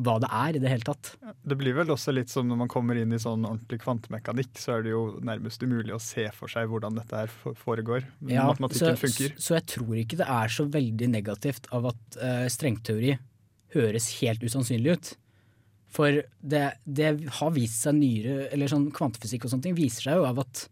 hva 0.00 0.16
det 0.22 0.30
er 0.32 0.56
i 0.56 0.62
det 0.62 0.72
hele 0.72 0.86
tatt. 0.86 1.12
Det 1.20 1.56
blir 1.60 1.76
vel 1.76 1.92
også 1.92 2.14
litt 2.14 2.32
som 2.32 2.48
når 2.48 2.62
man 2.62 2.70
kommer 2.72 2.98
inn 2.98 3.12
i 3.14 3.20
sånn 3.20 3.46
ordentlig 3.46 3.80
kvantemekanikk, 3.84 4.52
så 4.60 4.76
er 4.76 4.86
det 4.86 4.94
jo 4.94 5.04
nærmest 5.26 5.62
umulig 5.64 5.94
å 5.96 6.02
se 6.02 6.26
for 6.36 6.52
seg 6.52 6.70
hvordan 6.70 6.98
dette 6.98 7.22
her 7.22 7.56
foregår. 7.60 8.06
Ja, 8.26 8.48
Matematikken 8.48 8.96
så, 8.96 9.00
funker. 9.04 9.34
Så 9.36 9.56
jeg 9.58 9.66
tror 9.76 9.96
ikke 10.02 10.20
det 10.20 10.28
er 10.32 10.54
så 10.56 10.66
veldig 10.70 11.10
negativt 11.12 11.70
av 11.76 11.90
at 11.92 12.20
uh, 12.20 12.46
strengteori 12.52 13.16
høres 13.74 14.10
helt 14.20 14.44
usannsynlig 14.44 14.96
ut. 14.96 15.14
For 15.90 16.20
det, 16.22 16.66
det 16.86 17.08
har 17.40 17.54
vist 17.54 17.82
seg 17.84 17.96
nyere, 17.98 18.44
eller 18.54 18.70
sånn 18.70 18.90
kvantefysikk 18.94 19.46
og 19.46 19.54
sånne 19.54 19.68
ting, 19.68 19.78
viser 19.78 20.06
seg 20.06 20.20
jo 20.20 20.28
av 20.28 20.38
at 20.44 20.68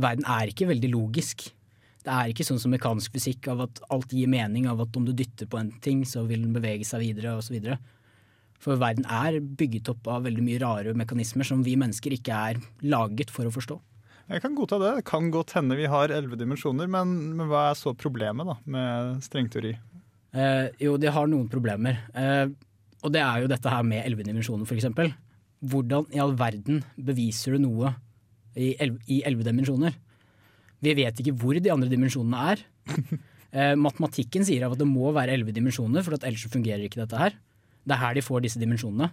verden 0.00 0.26
er 0.28 0.52
ikke 0.52 0.68
veldig 0.68 0.90
logisk. 0.92 1.46
Det 2.04 2.12
er 2.12 2.32
ikke 2.32 2.44
sånn 2.46 2.60
som 2.60 2.72
mekanisk 2.72 3.16
fysikk 3.16 3.48
av 3.52 3.64
at 3.66 3.80
alt 3.92 4.12
gir 4.16 4.28
mening, 4.32 4.68
av 4.68 4.82
at 4.84 4.96
om 4.96 5.06
du 5.08 5.12
dytter 5.16 5.48
på 5.50 5.60
en 5.60 5.72
ting, 5.84 6.04
så 6.08 6.24
vil 6.28 6.44
den 6.44 6.54
bevege 6.56 6.86
seg 6.88 7.02
videre 7.04 7.36
osv. 7.40 7.56
For 8.60 8.80
verden 8.80 9.06
er 9.08 9.38
bygget 9.40 9.88
opp 9.92 10.08
av 10.12 10.26
veldig 10.26 10.42
mye 10.44 10.60
rare 10.60 10.96
mekanismer 10.96 11.48
som 11.48 11.62
vi 11.64 11.78
mennesker 11.80 12.12
ikke 12.16 12.40
er 12.50 12.60
laget 12.84 13.32
for 13.32 13.48
å 13.48 13.54
forstå. 13.54 13.78
Jeg 14.30 14.44
kan 14.44 14.54
godta 14.54 14.78
det. 14.78 14.90
Det 15.00 15.06
kan 15.08 15.30
godt 15.34 15.56
hende 15.56 15.78
vi 15.78 15.88
har 15.90 16.12
elleve 16.14 16.38
dimensjoner, 16.38 16.90
men, 16.90 17.14
men 17.38 17.48
hva 17.50 17.70
er 17.70 17.78
så 17.78 17.96
problemet 17.98 18.46
da 18.46 18.58
med 18.70 19.24
strengteori? 19.26 19.72
Eh, 20.30 20.66
jo, 20.84 20.94
de 21.00 21.10
har 21.10 21.26
noen 21.30 21.48
problemer. 21.50 21.98
Eh, 22.14 22.44
og 23.00 23.14
det 23.14 23.24
er 23.24 23.42
jo 23.42 23.50
dette 23.50 23.72
her 23.72 23.82
med 23.86 24.04
elleve 24.04 24.26
dimensjoner, 24.28 24.68
f.eks. 24.68 25.16
Hvordan 25.72 26.06
i 26.14 26.20
all 26.22 26.36
verden 26.38 26.84
beviser 27.00 27.56
du 27.56 27.64
noe 27.64 27.94
i 28.60 28.74
elleve 28.78 29.46
dimensjoner? 29.46 29.96
Vi 30.80 30.94
vet 30.96 31.20
ikke 31.20 31.34
hvor 31.36 31.58
de 31.58 31.72
andre 31.72 31.90
dimensjonene 31.92 32.46
er. 32.54 32.64
Eh, 33.50 33.72
matematikken 33.74 34.44
sier 34.46 34.62
at 34.62 34.78
det 34.78 34.86
må 34.86 35.08
være 35.10 35.32
elleve 35.34 35.50
dimensjoner, 35.50 36.04
for 36.06 36.14
at 36.14 36.22
ellers 36.22 36.44
fungerer 36.52 36.84
ikke 36.86 37.00
dette 37.00 37.18
her. 37.18 37.32
Det 37.90 37.96
er 37.98 38.02
her 38.04 38.14
de 38.14 38.22
får 38.22 38.44
disse 38.46 38.60
dimensjonene. 38.62 39.10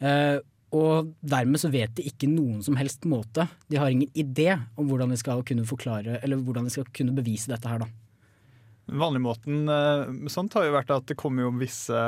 Eh, 0.00 0.38
og 0.72 1.10
dermed 1.20 1.60
så 1.60 1.68
vet 1.68 1.92
de 1.98 2.06
ikke 2.08 2.30
noen 2.32 2.62
som 2.64 2.78
helst 2.80 3.04
måte. 3.04 3.44
De 3.68 3.76
har 3.76 3.92
ingen 3.92 4.08
idé 4.16 4.54
om 4.80 4.86
hvordan 4.88 5.12
de 5.12 5.18
skal 5.20 5.42
kunne 5.44 5.66
forklare, 5.68 6.16
eller 6.24 6.40
hvordan 6.40 6.64
de 6.64 6.72
skal 6.72 6.86
kunne 6.96 7.12
bevise 7.12 7.52
dette 7.52 7.68
her, 7.68 7.82
da. 7.84 7.90
Vanligmåten 8.92 9.68
eh, 9.70 10.08
med 10.10 10.32
sånt 10.32 10.56
har 10.58 10.64
jo 10.66 10.72
vært 10.74 10.90
at 10.90 11.04
det 11.06 11.14
kommer 11.20 11.44
jo 11.44 11.52
visse 11.60 12.00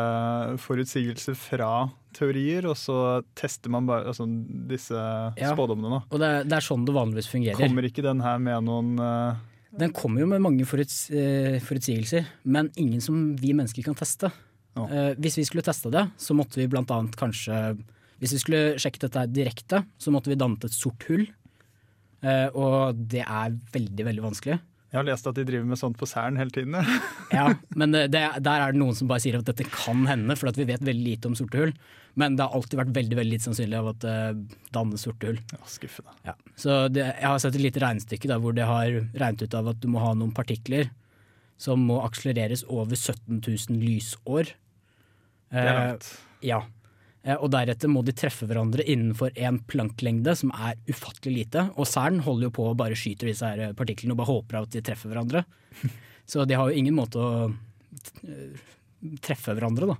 forutsigelser 0.64 1.37
fra 1.38 1.69
teorier, 2.17 2.67
og 2.69 2.76
så 2.79 2.97
tester 3.38 3.71
man 3.73 3.87
bare 3.88 4.09
altså, 4.11 4.26
disse 4.69 4.97
Ja. 5.38 5.53
spådommene. 5.55 5.91
da. 5.99 6.00
Og 6.11 6.21
det, 6.21 6.29
er- 6.41 6.45
det 6.49 6.57
er 6.59 6.67
sånn 6.67 6.85
det 6.88 6.95
vanligvis 6.97 7.31
fungerer. 7.31 7.61
Kommer 7.61 7.87
ikke 7.88 8.03
den 8.03 8.21
her 8.25 8.38
med 8.43 8.64
noen 8.67 8.99
uh... 9.00 9.37
Den 9.75 9.93
kommer 9.93 10.21
jo 10.23 10.26
med 10.31 10.41
mange 10.43 10.64
foruts, 10.67 11.09
uh, 11.11 11.59
forutsigelser, 11.61 12.26
men 12.47 12.69
ingen 12.79 13.00
som 13.03 13.35
vi 13.37 13.53
mennesker 13.53 13.83
kan 13.83 13.95
teste. 13.99 14.31
Ja. 14.75 14.85
Eh, 14.88 15.12
hvis 15.23 15.38
vi 15.38 15.47
skulle 15.47 15.64
teste 15.66 15.93
det, 15.95 16.09
så 16.19 16.37
måtte 16.37 16.59
vi 16.59 16.69
blant 16.71 16.90
annet 16.90 17.14
kanskje 17.19 17.76
Hvis 18.19 18.35
vi 18.35 18.40
skulle 18.43 18.78
sjekket 18.81 19.09
dette 19.09 19.25
direkte, 19.35 19.83
så 20.00 20.12
måtte 20.14 20.31
vi 20.31 20.38
dannet 20.38 20.64
et 20.64 20.75
sort 20.75 21.02
hull. 21.11 21.26
Eh, 22.25 22.47
og 22.57 22.97
det 23.11 23.25
er 23.25 23.57
veldig, 23.75 24.07
veldig 24.07 24.23
vanskelig. 24.25 24.57
Jeg 24.95 25.00
har 25.00 25.09
lest 25.09 25.26
at 25.26 25.35
de 25.35 25.43
driver 25.43 25.66
med 25.66 25.78
sånt 25.81 25.99
på 25.99 26.07
Cern 26.07 26.38
hele 26.38 26.54
tiden. 26.54 26.76
ja. 27.35 27.49
Men 27.75 27.90
det, 27.93 28.07
der 28.14 28.49
er 28.54 28.73
det 28.73 28.78
noen 28.78 28.95
som 28.95 29.11
bare 29.11 29.25
sier 29.25 29.40
at 29.40 29.49
dette 29.50 29.66
kan 29.66 30.07
hende, 30.07 30.37
for 30.38 30.52
at 30.52 30.59
vi 30.61 30.69
vet 30.69 30.87
veldig 30.87 31.04
lite 31.04 31.28
om 31.28 31.35
sorte 31.37 31.59
hull. 31.59 31.75
Men 32.14 32.38
det 32.38 32.47
har 32.47 32.54
alltid 32.54 32.78
vært 32.78 32.95
veldig 32.95 33.19
veldig 33.19 33.35
lite 33.35 33.49
sannsynlig 33.49 33.81
av 33.81 33.90
at 33.90 34.04
det 34.07 34.19
dannes 34.73 35.02
sorte 35.04 35.33
hull. 35.33 35.40
Ja, 35.50 35.59
skuffende. 35.69 36.14
Ja. 36.31 36.37
Så 36.54 36.76
det, 36.95 37.09
jeg 37.11 37.26
har 37.26 37.43
sett 37.43 37.59
et 37.59 37.66
lite 37.66 37.83
regnestykke 37.83 38.31
der 38.31 38.45
hvor 38.45 38.54
det 38.54 38.71
har 38.71 39.00
regnet 39.19 39.43
ut 39.43 39.59
av 39.59 39.73
at 39.75 39.83
du 39.83 39.90
må 39.90 40.04
ha 40.04 40.14
noen 40.14 40.33
partikler 40.37 40.93
som 41.61 41.83
må 41.88 41.99
akselereres 42.07 42.62
over 42.71 42.95
17 42.95 43.43
000 43.43 43.83
lysår. 43.83 44.54
Det 45.54 45.62
er 45.62 45.76
Eh, 45.78 45.88
langt. 45.92 46.08
ja. 46.42 46.58
Eh, 47.25 47.37
Og 47.40 47.49
deretter 47.54 47.88
må 47.88 48.02
de 48.04 48.12
treffe 48.12 48.44
hverandre 48.50 48.84
innenfor 48.84 49.30
en 49.38 49.58
planklengde, 49.70 50.34
som 50.37 50.50
er 50.52 50.75
ufattelig 50.90 51.37
lite. 51.46 51.68
Og 51.78 51.87
CERN 51.88 52.20
holder 52.26 52.49
jo 52.50 52.54
på 52.58 52.66
og 52.73 52.76
bare 52.82 52.99
skyter 52.99 53.30
disse 53.30 53.46
her 53.49 53.73
partiklene 53.78 54.12
og 54.12 54.18
bare 54.20 54.32
håper 54.34 54.61
at 54.62 54.70
de 54.75 54.82
treffer 54.84 55.08
hverandre. 55.14 55.44
Så 56.26 56.44
de 56.49 56.54
har 56.58 56.68
jo 56.70 56.76
ingen 56.76 56.94
måte 56.96 57.16
å 57.20 57.30
eh, 58.28 58.61
treffe 59.25 59.54
hverandre, 59.56 59.94
da. 59.94 59.96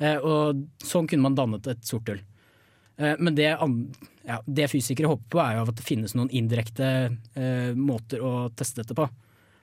Eh, 0.00 0.16
Og 0.24 0.64
sånn 0.84 1.08
kunne 1.10 1.26
man 1.28 1.36
dannet 1.36 1.66
et 1.74 1.84
sort 1.84 2.08
hull. 2.08 2.20
Eh, 3.00 3.16
Men 3.18 3.34
det, 3.34 3.50
ja, 4.24 4.40
det 4.46 4.70
fysikere 4.70 5.08
håper 5.12 5.28
på, 5.32 5.40
er 5.44 5.56
jo 5.58 5.66
at 5.68 5.76
det 5.76 5.84
finnes 5.86 6.14
noen 6.16 6.30
indirekte 6.30 6.88
eh, 7.36 7.72
måter 7.76 8.20
å 8.24 8.48
teste 8.56 8.82
dette 8.82 8.96
på. 8.96 9.08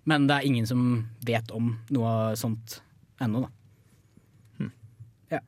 Men 0.06 0.28
det 0.30 0.38
er 0.38 0.48
ingen 0.48 0.66
som 0.70 0.84
vet 1.26 1.50
om 1.52 1.74
noe 1.92 2.36
sånt 2.40 2.80
ennå, 3.22 3.42
da. 3.48 3.50
Ja. 5.34 5.42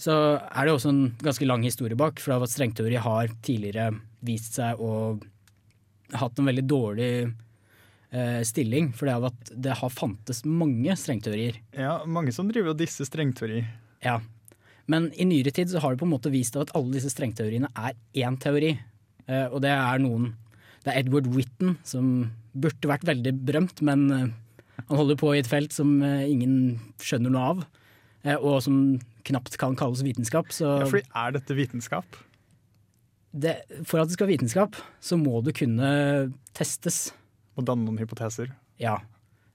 Så 0.00 0.14
er 0.40 0.66
det 0.66 0.72
også 0.72 0.92
en 0.92 1.02
ganske 1.20 1.46
lang 1.48 1.64
historie 1.66 1.98
bak, 1.98 2.20
for 2.24 2.40
at 2.40 2.52
strengteori 2.52 2.96
har 3.00 3.32
tidligere 3.44 3.92
vist 4.24 4.56
seg 4.56 4.80
å 4.80 5.18
hatt 6.16 6.40
en 6.40 6.48
veldig 6.48 6.64
dårlig 6.66 7.12
eh, 8.10 8.40
stilling, 8.46 8.90
for 8.96 9.06
det 9.06 9.16
av 9.18 9.28
at 9.30 9.52
det 9.54 9.76
har 9.80 9.92
fantes 9.94 10.42
mange 10.48 10.96
strengteorier. 10.98 11.60
Ja, 11.76 12.00
mange 12.06 12.34
som 12.34 12.48
driver 12.50 12.72
og 12.72 12.80
disser 12.80 13.08
strengteori. 13.08 13.62
Ja. 14.04 14.18
Men 14.90 15.10
i 15.14 15.26
nyere 15.28 15.52
tid 15.54 15.70
så 15.70 15.82
har 15.82 15.94
det 15.94 16.02
på 16.02 16.08
en 16.08 16.14
måte 16.14 16.32
vist 16.32 16.56
at 16.58 16.72
alle 16.74 16.96
disse 16.96 17.12
strengteoriene 17.12 17.70
er 17.78 17.96
én 18.24 18.38
teori. 18.40 18.74
Eh, 19.28 19.46
og 19.48 19.60
det 19.64 19.74
er 19.74 20.02
noen 20.02 20.32
Det 20.80 20.94
er 20.94 21.02
Edward 21.02 21.26
Whitten, 21.28 21.74
som 21.84 22.30
burde 22.56 22.88
vært 22.88 23.04
veldig 23.04 23.34
berømt, 23.44 23.82
men 23.84 24.06
eh, 24.16 24.30
han 24.80 24.96
holder 24.96 25.18
på 25.20 25.34
i 25.34 25.42
et 25.42 25.50
felt 25.50 25.74
som 25.76 25.98
eh, 26.00 26.24
ingen 26.24 26.80
skjønner 27.04 27.34
noe 27.34 27.50
av. 27.52 27.60
Eh, 28.24 28.36
og 28.36 28.60
som 28.62 28.98
knapt 29.24 29.56
kan 29.60 29.76
kalles 29.76 30.02
vitenskap. 30.04 30.50
Så 30.52 30.66
Ja, 30.80 30.86
fordi 30.90 31.04
er 31.16 31.32
dette 31.32 31.56
vitenskap? 31.56 32.04
det, 33.32 33.62
for 33.86 34.00
at 34.00 34.08
det 34.08 34.16
skal 34.16 34.26
være 34.26 34.38
vitenskap, 34.38 34.74
så 35.00 35.16
må 35.16 35.42
det 35.44 35.54
kunne 35.54 36.32
testes. 36.52 37.12
Og 37.56 37.64
danne 37.64 37.84
noen 37.86 37.98
hypoteser? 37.98 38.50
Ja. 38.78 38.98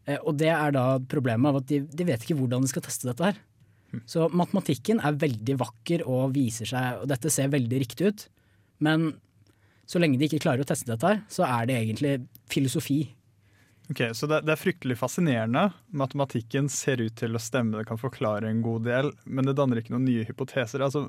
Eh, 0.07 0.17
Og 0.25 0.38
det 0.38 0.48
er 0.48 0.72
da 0.72 1.00
problemet 1.00 1.50
av 1.50 1.57
at 1.57 1.67
de, 1.67 1.81
de 1.81 2.03
vet 2.05 2.22
ikke 2.24 2.38
hvordan 2.39 2.62
de 2.62 2.67
skal 2.72 2.81
teste 2.81 3.07
dette 3.10 3.24
her. 3.24 3.36
Så 4.05 4.27
matematikken 4.29 5.00
er 5.00 5.13
veldig 5.15 5.55
vakker 5.57 6.01
og 6.07 6.34
viser 6.36 6.65
seg, 6.67 7.01
og 7.01 7.07
dette 7.07 7.29
ser 7.31 7.48
veldig 7.48 7.79
riktig 7.79 8.07
ut. 8.12 8.27
Men 8.84 9.13
så 9.88 10.00
lenge 10.01 10.17
de 10.19 10.25
ikke 10.27 10.41
klarer 10.43 10.63
å 10.65 10.67
teste 10.67 10.89
dette 10.89 11.07
her, 11.07 11.22
så 11.31 11.45
er 11.48 11.65
det 11.69 11.77
egentlig 11.79 12.27
filosofi. 12.51 13.14
Ok, 13.91 13.99
Så 14.17 14.25
det, 14.29 14.39
det 14.47 14.53
er 14.55 14.61
fryktelig 14.61 14.95
fascinerende. 14.97 15.67
Matematikken 15.93 16.69
ser 16.73 17.03
ut 17.03 17.15
til 17.19 17.37
å 17.37 17.41
stemme, 17.41 17.77
det 17.77 17.85
kan 17.89 17.99
forklare 18.01 18.49
en 18.49 18.63
god 18.65 18.87
del, 18.87 19.11
men 19.29 19.45
det 19.45 19.53
danner 19.59 19.81
ikke 19.81 19.93
noen 19.93 20.07
nye 20.09 20.25
hypoteser. 20.25 20.81
Altså, 20.81 21.03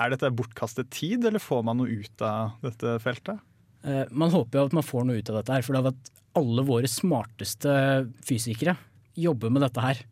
er 0.00 0.12
dette 0.14 0.30
bortkastet 0.32 0.90
tid, 0.94 1.26
eller 1.26 1.42
får 1.42 1.64
man 1.66 1.80
noe 1.82 1.90
ut 2.04 2.22
av 2.24 2.54
dette 2.62 2.94
feltet? 3.02 3.42
Eh, 3.82 4.04
Man 4.14 4.30
håper 4.32 4.60
jo 4.60 4.68
at 4.70 4.76
man 4.78 4.86
får 4.86 5.08
noe 5.08 5.18
ut 5.18 5.32
av 5.32 5.40
dette 5.40 5.56
her, 5.58 5.66
for 5.66 5.74
det 5.76 5.82
er 5.82 5.90
at 5.90 6.14
alle 6.38 6.62
våre 6.68 6.86
smarteste 6.88 7.74
fysikere 8.22 8.76
jobber 9.18 9.50
med 9.50 9.66
dette 9.66 9.82
her. 9.82 10.04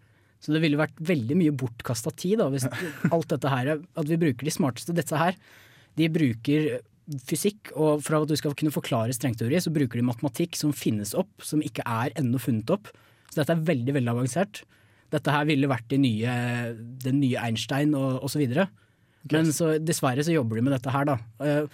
Så 0.42 0.50
det 0.54 0.60
ville 0.62 0.78
vært 0.78 0.98
veldig 1.02 1.36
mye 1.38 1.54
bortkasta 1.58 2.10
tid 2.14 2.40
da, 2.42 2.50
hvis 2.50 2.66
alt 3.10 3.30
dette 3.32 3.50
her 3.50 3.70
At 3.78 4.06
vi 4.06 4.18
bruker 4.20 4.46
de 4.46 4.52
smarteste. 4.54 4.94
Dette 4.94 5.18
her, 5.18 5.38
de 5.98 6.06
bruker 6.14 6.68
fysikk, 7.28 7.72
og 7.76 8.02
for 8.04 8.18
at 8.18 8.30
du 8.30 8.36
skal 8.38 8.56
kunne 8.58 8.74
forklare 8.74 9.14
strengteori, 9.16 9.60
så 9.62 9.72
bruker 9.74 10.00
de 10.00 10.06
matematikk 10.08 10.58
som 10.58 10.74
finnes 10.76 11.14
opp, 11.18 11.30
som 11.44 11.62
ikke 11.64 11.84
er 11.88 12.12
ennå 12.20 12.40
funnet 12.42 12.68
opp. 12.74 12.90
Så 13.30 13.40
dette 13.40 13.54
er 13.54 13.64
veldig, 13.68 13.94
veldig 13.96 14.12
avansert. 14.12 14.62
Dette 15.12 15.32
her 15.32 15.46
ville 15.48 15.70
vært 15.70 15.88
de 15.88 15.98
nye, 16.02 16.34
den 17.04 17.20
nye 17.22 17.40
Einstein 17.40 17.94
og 17.96 18.22
osv. 18.28 18.44
Men 19.32 19.50
så, 19.52 19.74
dessverre 19.80 20.24
så 20.24 20.34
jobber 20.34 20.60
de 20.60 20.66
med 20.66 20.74
dette 20.76 20.92
her, 20.92 21.08
da. 21.08 21.16
Eh, 21.44 21.64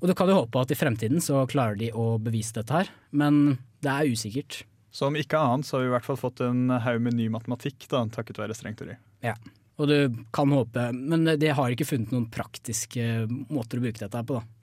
Og 0.00 0.08
du 0.08 0.14
kan 0.16 0.28
jo 0.32 0.38
håpe 0.40 0.62
at 0.64 0.72
i 0.72 0.78
fremtiden 0.78 1.20
så 1.24 1.44
klarer 1.48 1.76
de 1.76 1.90
å 1.92 2.14
bevise 2.22 2.56
dette 2.56 2.72
her, 2.72 2.90
men 3.12 3.58
det 3.84 3.92
er 3.92 4.08
usikkert. 4.08 4.62
Så 4.90 5.06
om 5.06 5.16
ikke 5.16 5.38
annet 5.38 5.68
så 5.68 5.76
har 5.76 5.84
vi 5.84 5.90
i 5.90 5.94
hvert 5.94 6.08
fall 6.08 6.18
fått 6.18 6.40
en 6.42 6.72
haug 6.82 7.02
med 7.04 7.14
ny 7.18 7.28
matematikk 7.32 7.84
da, 7.92 8.02
takket 8.10 8.40
være 8.40 8.56
strengteori. 8.56 8.96
Ja. 9.24 9.36
Og 9.80 9.88
du 9.88 10.24
kan 10.34 10.50
håpe 10.52 10.90
Men 10.92 11.24
de 11.40 11.52
har 11.56 11.72
ikke 11.72 11.86
funnet 11.88 12.10
noen 12.12 12.26
praktiske 12.32 13.04
måter 13.48 13.78
å 13.80 13.84
bruke 13.84 14.02
dette 14.02 14.18
her 14.18 14.26
på, 14.28 14.40
da. 14.40 14.59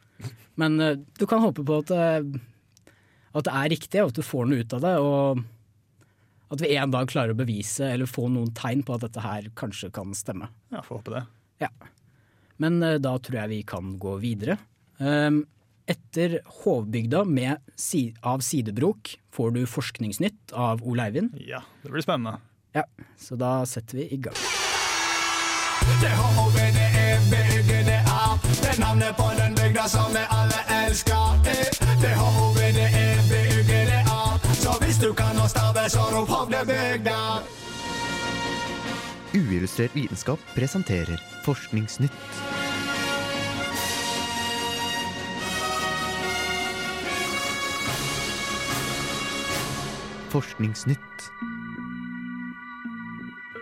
Men 0.59 0.79
uh, 0.81 0.95
du 1.19 1.25
kan 1.29 1.43
håpe 1.43 1.65
på 1.67 1.81
at, 1.83 1.93
uh, 1.93 2.91
at 3.37 3.47
det 3.47 3.53
er 3.53 3.71
riktig, 3.75 4.01
og 4.03 4.11
at 4.13 4.19
du 4.19 4.25
får 4.25 4.49
noe 4.49 4.63
ut 4.63 4.77
av 4.77 4.85
det. 4.85 4.95
Og 5.03 5.43
at 6.55 6.63
vi 6.63 6.71
en 6.79 6.93
dag 6.93 7.09
klarer 7.11 7.35
å 7.35 7.39
bevise 7.39 7.91
eller 7.91 8.09
få 8.09 8.29
noen 8.31 8.53
tegn 8.55 8.85
på 8.87 8.95
at 8.95 9.03
dette 9.05 9.23
her 9.23 9.51
kanskje 9.59 9.91
kan 9.93 10.15
stemme. 10.17 10.49
Ja, 10.73 10.81
får 10.85 11.01
håpe 11.01 11.15
det. 11.17 11.25
Ja. 11.67 11.71
Men 12.61 12.81
uh, 12.83 12.95
da 13.01 13.17
tror 13.19 13.43
jeg 13.43 13.53
vi 13.53 13.61
kan 13.67 13.95
gå 14.01 14.17
videre. 14.23 14.57
Um, 14.97 15.43
etter 15.87 16.39
Hovbygda 16.63 17.23
med 17.23 17.63
si 17.79 18.09
av 18.25 18.41
Sidebrok 18.43 19.13
får 19.31 19.53
du 19.55 19.61
Forskningsnytt 19.69 20.51
av 20.51 20.83
Ole 20.83 21.07
Eivind. 21.07 21.37
Ja, 21.39 21.61
det 21.83 21.93
blir 21.93 22.03
spennende. 22.03 22.41
Ja, 22.75 22.83
Så 23.17 23.35
da 23.39 23.65
setter 23.65 23.97
vi 23.97 24.09
i 24.13 24.17
gang. 24.17 24.35
Det 26.01 26.11
er 26.11 26.96
navnet 28.79 29.17
på 29.17 29.27
den 29.37 29.55
bygda 29.55 29.87
som 29.89 30.13
vi 30.13 30.23
alle 30.39 30.59
elsker 30.85 31.25
Det 32.01 32.13
H-O-V-D-E-B-Y-G-D-A 32.21 34.21
Så 34.63 34.77
hvis 34.83 34.99
du 35.01 35.13
kan 35.13 35.39
å 35.41 35.47
stave, 35.51 35.89
så 35.89 36.03
rop 36.13 36.29
Hovdebygda 36.29 37.19
Uillustrert 39.37 39.95
vitenskap 39.95 40.39
presenterer 40.55 41.21
Forskningsnytt. 41.45 42.13
Forskningsnytt. 50.31 51.31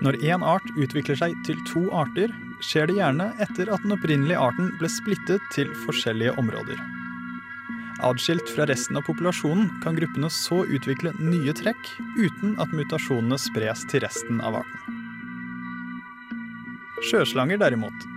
Når 0.02 0.18
én 0.24 0.44
art 0.46 0.66
utvikler 0.78 1.18
seg 1.20 1.36
til 1.48 1.60
to 1.70 1.86
arter, 1.96 2.32
skjer 2.66 2.90
det 2.90 2.98
gjerne 2.98 3.30
etter 3.44 3.70
at 3.72 3.84
den 3.86 3.94
opprinnelige 3.96 4.42
arten 4.42 4.72
ble 4.80 4.90
splittet 4.92 5.44
til 5.54 5.72
forskjellige 5.86 6.34
områder. 6.42 6.80
Adskilt 8.04 8.50
fra 8.52 8.66
resten 8.68 8.98
av 9.00 9.06
populasjonen 9.08 9.70
kan 9.84 9.96
gruppene 9.96 10.30
så 10.34 10.64
utvikle 10.66 11.14
nye 11.22 11.54
trekk 11.56 11.92
uten 12.18 12.58
at 12.60 12.74
mutasjonene 12.76 13.38
spres 13.40 13.86
til 13.92 14.04
resten 14.04 14.42
av 14.44 14.60
arten. 14.60 15.00
Sjøslanger 17.06 17.62
derimot 17.62 18.10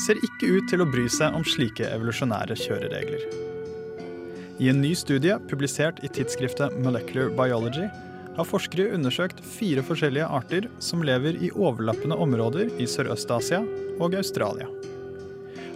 ser 0.00 0.20
ikke 0.24 0.48
ut 0.56 0.70
til 0.70 0.84
å 0.84 0.88
bry 0.88 1.06
seg 1.12 1.36
om 1.36 1.44
slike 1.44 1.88
evolusjonære 1.88 2.56
kjøreregler. 2.62 3.28
I 4.60 4.70
en 4.72 4.80
ny 4.80 4.94
studie 4.96 5.36
publisert 5.50 6.00
i 6.04 6.08
tidsskriftet 6.08 6.76
Molecular 6.80 7.32
Biology 7.36 7.88
har 8.36 8.48
forskere 8.48 8.92
undersøkt 8.96 9.40
fire 9.44 9.84
forskjellige 9.84 10.28
arter 10.38 10.68
som 10.82 11.04
lever 11.06 11.38
i 11.40 11.52
overlappende 11.54 12.18
områder 12.20 12.72
i 12.80 12.88
Sørøst-Asia 12.90 13.62
og 14.00 14.16
Australia. 14.18 14.68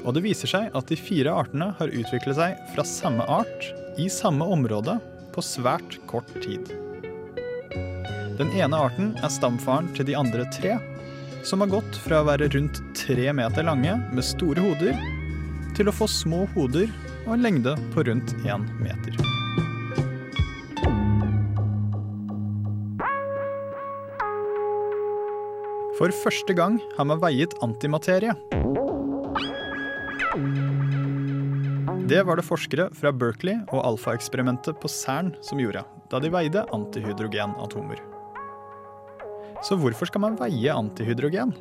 Og 0.05 0.15
det 0.17 0.25
viser 0.25 0.49
seg 0.49 0.77
at 0.77 0.89
de 0.89 0.97
fire 0.97 1.33
artene 1.43 1.73
har 1.79 1.93
utviklet 1.93 2.39
seg 2.39 2.61
fra 2.75 2.85
samme 2.89 3.27
art 3.29 3.71
i 4.01 4.09
samme 4.13 4.47
område 4.49 4.97
på 5.35 5.45
svært 5.45 5.99
kort 6.11 6.31
tid. 6.41 6.73
Den 8.41 8.53
ene 8.57 8.77
arten 8.77 9.13
er 9.21 9.33
stamfaren 9.33 9.91
til 9.97 10.09
de 10.09 10.17
andre 10.17 10.47
tre, 10.55 10.79
som 11.45 11.61
har 11.65 11.73
gått 11.73 11.99
fra 12.05 12.21
å 12.21 12.29
være 12.29 12.49
rundt 12.55 12.81
tre 12.97 13.33
meter 13.37 13.67
lange 13.69 13.97
med 14.13 14.25
store 14.25 14.65
hoder, 14.65 14.97
til 15.77 15.89
å 15.89 15.97
få 15.97 16.09
små 16.11 16.47
hoder 16.57 16.89
og 17.27 17.37
en 17.37 17.45
lengde 17.45 17.77
på 17.95 18.09
rundt 18.09 18.35
én 18.45 18.65
meter. 18.81 19.30
For 26.01 26.09
første 26.17 26.55
gang 26.57 26.79
har 26.97 27.05
man 27.05 27.19
veiet 27.21 27.53
antimaterie. 27.61 28.33
Det 32.09 32.23
var 32.25 32.41
det 32.41 32.45
forskere 32.47 32.87
fra 32.97 33.13
Berkeley 33.13 33.59
og 33.69 33.83
alfaeksperimentet 33.85 34.79
på 34.81 34.89
CERN 34.89 35.35
som 35.45 35.61
gjorde, 35.61 35.83
da 36.09 36.23
de 36.25 36.31
veide 36.33 36.63
antihydrogenatomer. 36.73 38.01
Så 39.69 39.77
hvorfor 39.77 40.09
skal 40.09 40.25
man 40.25 40.41
veie 40.41 40.73
antihydrogen? 40.73 41.53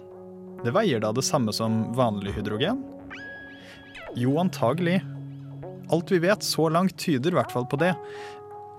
Det 0.64 0.72
veier 0.72 1.04
da 1.04 1.12
det 1.12 1.28
samme 1.28 1.52
som 1.52 1.90
vanlig 2.00 2.38
hydrogen? 2.40 2.80
Jo, 4.16 4.38
antagelig. 4.40 5.02
Alt 5.92 6.16
vi 6.16 6.24
vet 6.24 6.48
så 6.48 6.72
langt 6.72 6.96
tyder 6.96 7.36
i 7.36 7.42
hvert 7.42 7.52
fall 7.52 7.68
på 7.68 7.84
det. 7.84 7.92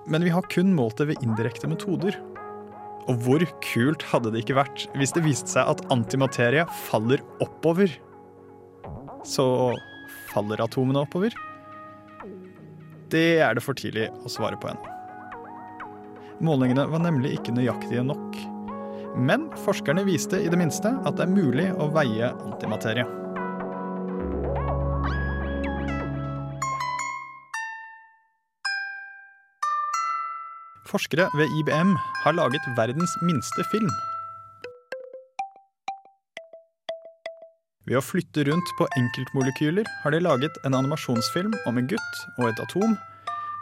Men 0.08 0.24
vi 0.24 0.32
har 0.32 0.48
kun 0.48 0.72
målt 0.72 1.04
det 1.04 1.10
ved 1.12 1.20
indirekte 1.20 1.68
metoder. 1.68 2.16
Og 3.08 3.24
hvor 3.24 3.44
kult 3.64 4.04
hadde 4.10 4.32
det 4.32 4.44
ikke 4.44 4.58
vært 4.58 4.86
hvis 4.98 5.14
det 5.16 5.24
viste 5.24 5.50
seg 5.54 5.68
at 5.72 5.84
antimaterie 5.92 6.66
faller 6.86 7.22
oppover? 7.42 7.92
Så 9.26 9.44
faller 10.30 10.62
atomene 10.62 11.02
oppover? 11.04 11.34
Det 13.10 13.40
er 13.42 13.56
det 13.56 13.64
for 13.64 13.78
tidlig 13.78 14.08
å 14.22 14.30
svare 14.30 14.58
på 14.60 14.70
ennå. 14.70 14.96
Målingene 16.40 16.86
var 16.88 17.02
nemlig 17.04 17.34
ikke 17.36 17.52
nøyaktige 17.56 18.04
nok. 18.06 18.38
Men 19.18 19.48
forskerne 19.64 20.06
viste 20.06 20.38
i 20.38 20.48
det 20.52 20.60
minste 20.60 20.94
at 21.04 21.18
det 21.18 21.26
er 21.26 21.34
mulig 21.34 21.66
å 21.76 21.90
veie 21.92 22.30
antimaterie. 22.46 23.19
Forskere 30.90 31.28
ved 31.38 31.52
IBM 31.60 31.94
har 32.24 32.34
laget 32.34 32.64
verdens 32.76 33.12
minste 33.22 33.62
film. 33.70 33.90
Ved 37.86 37.98
å 37.98 38.02
flytte 38.02 38.42
rundt 38.48 38.72
på 38.78 38.88
enkeltmolekyler 38.98 39.86
har 40.02 40.14
de 40.14 40.20
laget 40.22 40.58
en 40.66 40.74
animasjonsfilm 40.78 41.54
om 41.70 41.78
en 41.78 41.88
gutt 41.90 42.20
og 42.40 42.48
et 42.50 42.62
atom, 42.66 42.96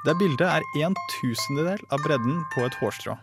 der 0.07 0.17
bildet 0.21 0.47
er 0.49 0.65
en 0.81 0.97
tusendedel 1.19 1.85
av 1.93 2.05
bredden 2.07 2.41
på 2.55 2.65
et 2.65 2.81
hårstrå. 2.81 3.19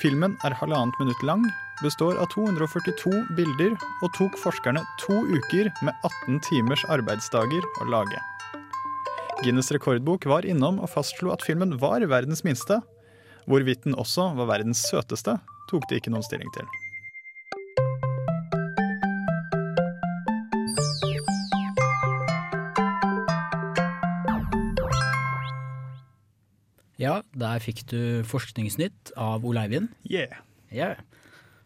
Filmen 0.00 0.34
er 0.46 0.56
halvannet 0.56 0.96
minutt 1.02 1.22
lang, 1.26 1.44
består 1.84 2.18
av 2.18 2.30
242 2.34 3.14
bilder 3.38 3.76
og 4.00 4.14
tok 4.18 4.38
forskerne 4.42 4.82
to 5.02 5.22
uker 5.28 5.70
med 5.86 5.94
18 6.26 6.42
timers 6.48 6.86
arbeidsdager 6.90 7.66
å 7.82 7.90
lage. 7.92 8.22
Guinness 9.40 9.70
rekordbok 9.72 10.26
var 10.28 10.44
innom 10.44 10.82
og 10.84 10.90
fastslo 10.92 11.30
at 11.32 11.40
filmen 11.40 11.70
var 11.80 12.04
verdens 12.04 12.42
minste. 12.44 12.76
Hvorvidt 13.48 13.86
den 13.86 13.96
også 13.96 14.26
var 14.36 14.50
verdens 14.50 14.82
søteste, 14.84 15.38
tok 15.70 15.86
de 15.88 15.96
ikke 15.96 16.12
noen 16.12 16.26
stilling 16.26 16.50
til. 16.52 16.68
Ja, 27.00 27.22
der 27.32 27.64
fikk 27.64 27.86
du 27.88 28.20
Forskningsnytt 28.28 29.14
av 29.16 29.48
Ole 29.48 29.64
Eivind. 29.64 29.88
Yeah. 30.04 30.44
Ja. 30.68 30.92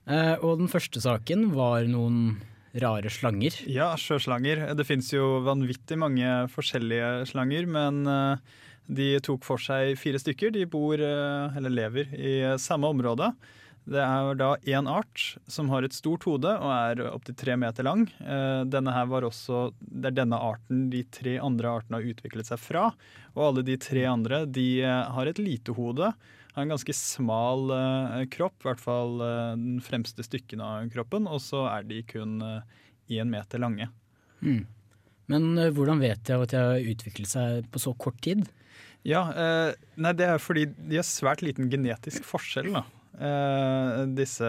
Eh, 0.07 0.37
og 0.39 0.63
den 0.63 0.71
første 0.71 1.03
saken 1.03 1.51
var 1.59 1.91
noen 1.91 2.37
rare 2.83 3.11
slanger. 3.13 3.57
Ja, 3.71 3.93
sjøslanger. 3.99 4.67
Det 4.75 4.87
fins 4.89 5.13
jo 5.15 5.41
vanvittig 5.47 5.99
mange 6.01 6.31
forskjellige 6.53 7.27
slanger, 7.31 7.69
men 7.71 8.05
eh, 8.11 8.55
de 8.87 9.11
tok 9.25 9.45
for 9.47 9.63
seg 9.63 9.95
fire 10.01 10.21
stykker. 10.21 10.55
De 10.55 10.67
bor, 10.71 10.99
eh, 10.99 11.59
eller 11.59 11.73
lever, 11.73 12.11
i 12.15 12.35
samme 12.61 12.91
område. 12.91 13.31
Det 13.85 14.01
er 14.01 14.37
da 14.41 14.55
én 14.65 14.87
art 14.89 15.37
som 15.47 15.69
har 15.69 15.85
et 15.85 15.93
stort 15.93 16.25
hode 16.25 16.49
og 16.49 16.71
er 16.73 17.03
opptil 17.11 17.37
tre 17.37 17.57
meter 17.61 17.85
lang. 17.85 18.07
Eh, 18.25 18.63
denne 18.65 18.95
her 18.97 19.11
var 19.11 19.27
også, 19.29 19.75
Det 19.79 20.11
er 20.11 20.23
denne 20.23 20.41
arten 20.41 20.89
de 20.91 21.05
tre 21.05 21.37
andre 21.39 21.69
artene 21.69 22.01
har 22.01 22.15
utviklet 22.15 22.49
seg 22.49 22.59
fra. 22.59 22.87
Og 23.37 23.45
alle 23.51 23.67
de 23.67 23.77
tre 23.77 24.07
andre 24.09 24.47
de 24.47 24.83
har 24.83 25.27
et 25.29 25.39
lite 25.39 25.77
hode. 25.77 26.15
Har 26.55 26.63
en 26.63 26.71
ganske 26.71 26.95
smal 26.95 27.73
kropp, 28.31 28.61
i 28.63 28.69
hvert 28.69 28.83
fall 28.83 29.19
den 29.59 29.81
fremste 29.83 30.23
stykken 30.23 30.63
av 30.63 30.87
kroppen. 30.95 31.27
Og 31.27 31.43
så 31.43 31.65
er 31.67 31.87
de 31.89 31.99
kun 32.07 32.37
én 33.11 33.27
meter 33.27 33.59
lange. 33.59 33.89
Mm. 34.39 34.61
Men 35.33 35.49
hvordan 35.75 35.99
vet 35.99 36.31
jeg 36.31 36.47
at 36.47 36.55
de 36.55 36.61
har 36.63 36.91
utviklet 36.95 37.33
seg 37.33 37.67
på 37.75 37.83
så 37.83 37.95
kort 37.99 38.21
tid? 38.23 38.45
Ja, 39.05 39.23
eh, 39.37 39.75
nei, 40.01 40.13
Det 40.17 40.27
er 40.27 40.41
fordi 40.41 40.67
de 40.67 40.97
har 40.97 41.07
svært 41.07 41.45
liten 41.45 41.71
genetisk 41.71 42.25
forskjell. 42.25 42.73
da. 42.73 42.85
Uh, 43.15 44.09
disse 44.11 44.49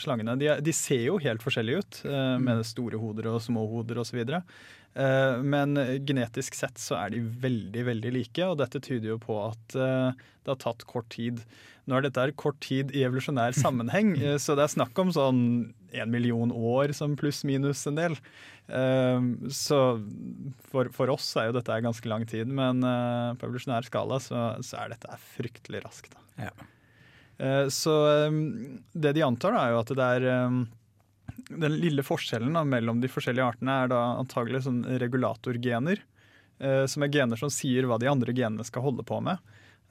slangene. 0.00 0.34
De, 0.40 0.48
de 0.58 0.72
ser 0.74 1.04
jo 1.04 1.20
helt 1.22 1.42
forskjellige 1.44 1.78
ut, 1.78 1.98
eh, 2.02 2.38
med 2.42 2.64
store 2.66 2.98
hoder 2.98 3.28
og 3.30 3.38
små 3.44 3.62
hoder 3.70 4.00
osv. 4.02 4.24
Uh, 4.90 5.38
men 5.46 5.78
genetisk 6.08 6.56
sett 6.58 6.80
så 6.82 6.96
er 6.98 7.12
de 7.14 7.20
veldig, 7.22 7.84
veldig 7.86 8.10
like, 8.16 8.46
og 8.48 8.58
dette 8.58 8.80
tyder 8.82 9.12
jo 9.12 9.18
på 9.22 9.36
at 9.44 9.76
eh, 9.78 10.10
det 10.42 10.50
har 10.50 10.58
tatt 10.64 10.82
kort 10.90 11.06
tid. 11.14 11.44
Nå 11.86 11.94
er 11.98 12.04
dette 12.08 12.24
kort 12.38 12.58
tid 12.64 12.90
i 12.96 13.04
evolusjonær 13.06 13.54
sammenheng, 13.64 14.16
eh, 14.18 14.34
så 14.42 14.56
det 14.58 14.66
er 14.66 14.72
snakk 14.74 14.98
om 14.98 15.12
sånn 15.14 15.42
en 15.94 16.10
million 16.10 16.50
år 16.54 16.92
som 16.94 17.14
pluss-minus 17.18 17.84
en 17.90 17.98
del. 17.98 18.18
Eh, 18.70 19.30
så 19.54 19.78
for, 20.72 20.90
for 20.94 21.14
oss 21.14 21.30
er 21.38 21.48
jo 21.50 21.56
dette 21.60 21.78
ganske 21.86 22.10
lang 22.10 22.26
tid, 22.30 22.50
men 22.50 22.82
eh, 22.82 23.30
på 23.38 23.46
evolusjonær 23.48 23.86
skala 23.86 24.18
så, 24.22 24.42
så 24.66 24.82
er 24.82 24.92
dette 24.96 25.18
fryktelig 25.36 25.84
raskt. 25.86 26.18
Eh, 26.40 27.66
Så 27.72 27.94
eh, 28.26 28.42
det 28.92 29.14
de 29.16 29.22
antar, 29.26 29.54
da, 29.54 29.64
er 29.68 29.74
jo 29.76 29.80
at 29.84 29.94
det 29.96 30.10
er 30.18 30.28
eh, 30.34 30.60
Den 31.50 31.74
lille 31.82 32.02
forskjellen 32.06 32.54
da, 32.54 32.62
mellom 32.64 33.00
de 33.02 33.08
forskjellige 33.10 33.46
artene 33.56 33.74
er 33.84 33.88
da 33.90 34.00
antagelig 34.20 34.62
sånn 34.68 34.84
regulatorgener. 35.02 35.98
eh, 36.60 36.86
Som 36.86 37.02
er 37.02 37.08
gener 37.10 37.36
som 37.40 37.50
sier 37.50 37.84
hva 37.90 37.98
de 37.98 38.06
andre 38.10 38.32
genene 38.32 38.64
skal 38.64 38.82
holde 38.82 39.02
på 39.02 39.20
med. 39.22 39.38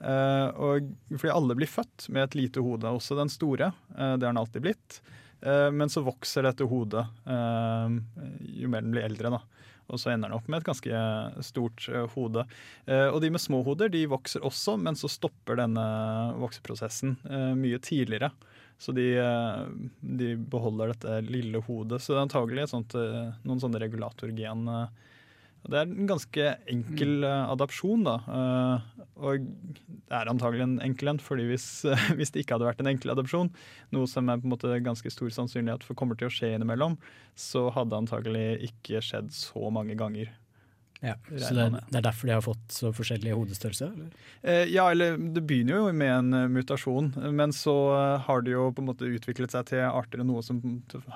Eh, 0.00 0.48
Og 0.56 0.88
fordi 1.18 1.32
alle 1.34 1.54
blir 1.58 1.68
født 1.68 2.08
med 2.08 2.22
et 2.24 2.34
lite 2.38 2.60
hode, 2.64 2.84
også 2.88 3.16
den 3.18 3.28
store. 3.28 3.72
eh, 3.96 4.16
Det 4.16 4.24
har 4.24 4.32
den 4.32 4.38
alltid 4.38 4.62
blitt. 4.62 5.00
Eh, 5.42 5.70
Men 5.70 5.88
så 5.88 6.02
vokser 6.04 6.42
dette 6.42 6.64
hodet 6.68 7.06
eh, 7.26 7.88
jo 8.62 8.68
mer 8.68 8.80
den 8.82 8.92
blir 8.92 9.04
eldre. 9.04 9.30
da. 9.30 9.40
Og 9.90 9.98
så 9.98 10.12
ender 10.12 10.28
den 10.30 10.36
opp 10.38 10.48
med 10.48 10.60
et 10.60 10.68
ganske 10.70 11.42
stort 11.42 11.88
eh, 11.88 12.06
hode. 12.14 12.46
Og 12.86 13.20
de 13.20 13.30
med 13.30 13.40
små 13.40 13.64
hoder 13.64 13.88
de 13.90 14.06
vokser 14.06 14.40
også, 14.40 14.78
men 14.80 14.94
så 14.94 15.08
stopper 15.10 15.56
denne 15.56 15.82
vokseprosessen 16.38 17.16
mye 17.58 17.78
tidligere. 17.82 18.30
Så 18.80 18.94
de, 18.96 19.06
eh, 19.20 19.64
de 20.00 20.32
beholder 20.50 20.94
dette 20.94 21.18
lille 21.28 21.60
hodet. 21.66 22.00
Så 22.00 22.14
det 22.14 22.18
er 22.18 22.26
antagelig 22.26 22.70
sånt, 22.72 22.94
eh, 22.96 23.32
noen 23.44 23.60
sånne 23.60 23.80
regulatorgen. 23.82 24.66
eh, 24.68 25.08
Det 25.68 25.76
er 25.76 25.82
en 25.90 26.06
ganske 26.08 26.44
enkel 26.72 27.22
eh, 27.22 27.50
adapsjon, 27.52 28.02
da. 28.06 28.14
Og 29.20 29.44
det 29.44 30.16
er 30.16 30.30
antagelig 30.32 30.64
en 30.64 30.78
enkel 30.80 31.12
en, 31.12 31.18
fordi 31.20 31.44
hvis, 31.50 31.66
hvis 32.16 32.32
det 32.32 32.40
ikke 32.46 32.56
hadde 32.56 32.70
vært 32.70 32.80
en 32.80 32.88
enkel 32.94 33.12
adopsjon, 33.12 33.50
noe 33.92 34.08
som 34.08 34.30
er 34.32 34.40
på 34.40 34.48
en 34.48 34.54
måte 34.54 34.80
ganske 34.80 35.12
stor 35.12 35.28
sannsynlighet 35.28 35.84
for 35.84 35.94
kommer 35.94 36.16
til 36.16 36.30
å 36.30 36.32
skje 36.32 36.54
innimellom, 36.56 36.96
så 37.36 37.66
hadde 37.76 37.92
det 37.92 38.00
antagelig 38.00 38.70
ikke 38.70 39.04
skjedd 39.04 39.28
så 39.36 39.68
mange 39.68 39.98
ganger. 40.00 40.32
Ja, 41.02 41.14
så 41.40 41.54
det, 41.56 41.64
det 41.88 41.96
er 41.96 42.02
derfor 42.04 42.28
de 42.28 42.34
har 42.36 42.42
fått 42.44 42.74
så 42.76 42.90
forskjellig 42.92 43.32
hodestørrelse? 43.32 43.86
Eller? 43.88 44.10
Eh, 44.44 44.66
ja, 44.68 44.84
eller 44.92 45.14
det 45.16 45.42
begynner 45.48 45.78
jo 45.78 45.92
med 45.96 46.10
en 46.12 46.34
eh, 46.36 46.48
mutasjon, 46.52 47.08
men 47.32 47.54
så 47.56 47.72
eh, 47.96 48.26
har 48.26 48.42
det 48.44 48.52
jo 48.52 48.66
på 48.76 48.82
en 48.84 48.90
måte 48.90 49.08
utviklet 49.08 49.54
seg 49.54 49.64
til 49.70 49.80
arter 49.86 50.20
og 50.20 50.28
noe 50.28 50.42
som 50.44 50.60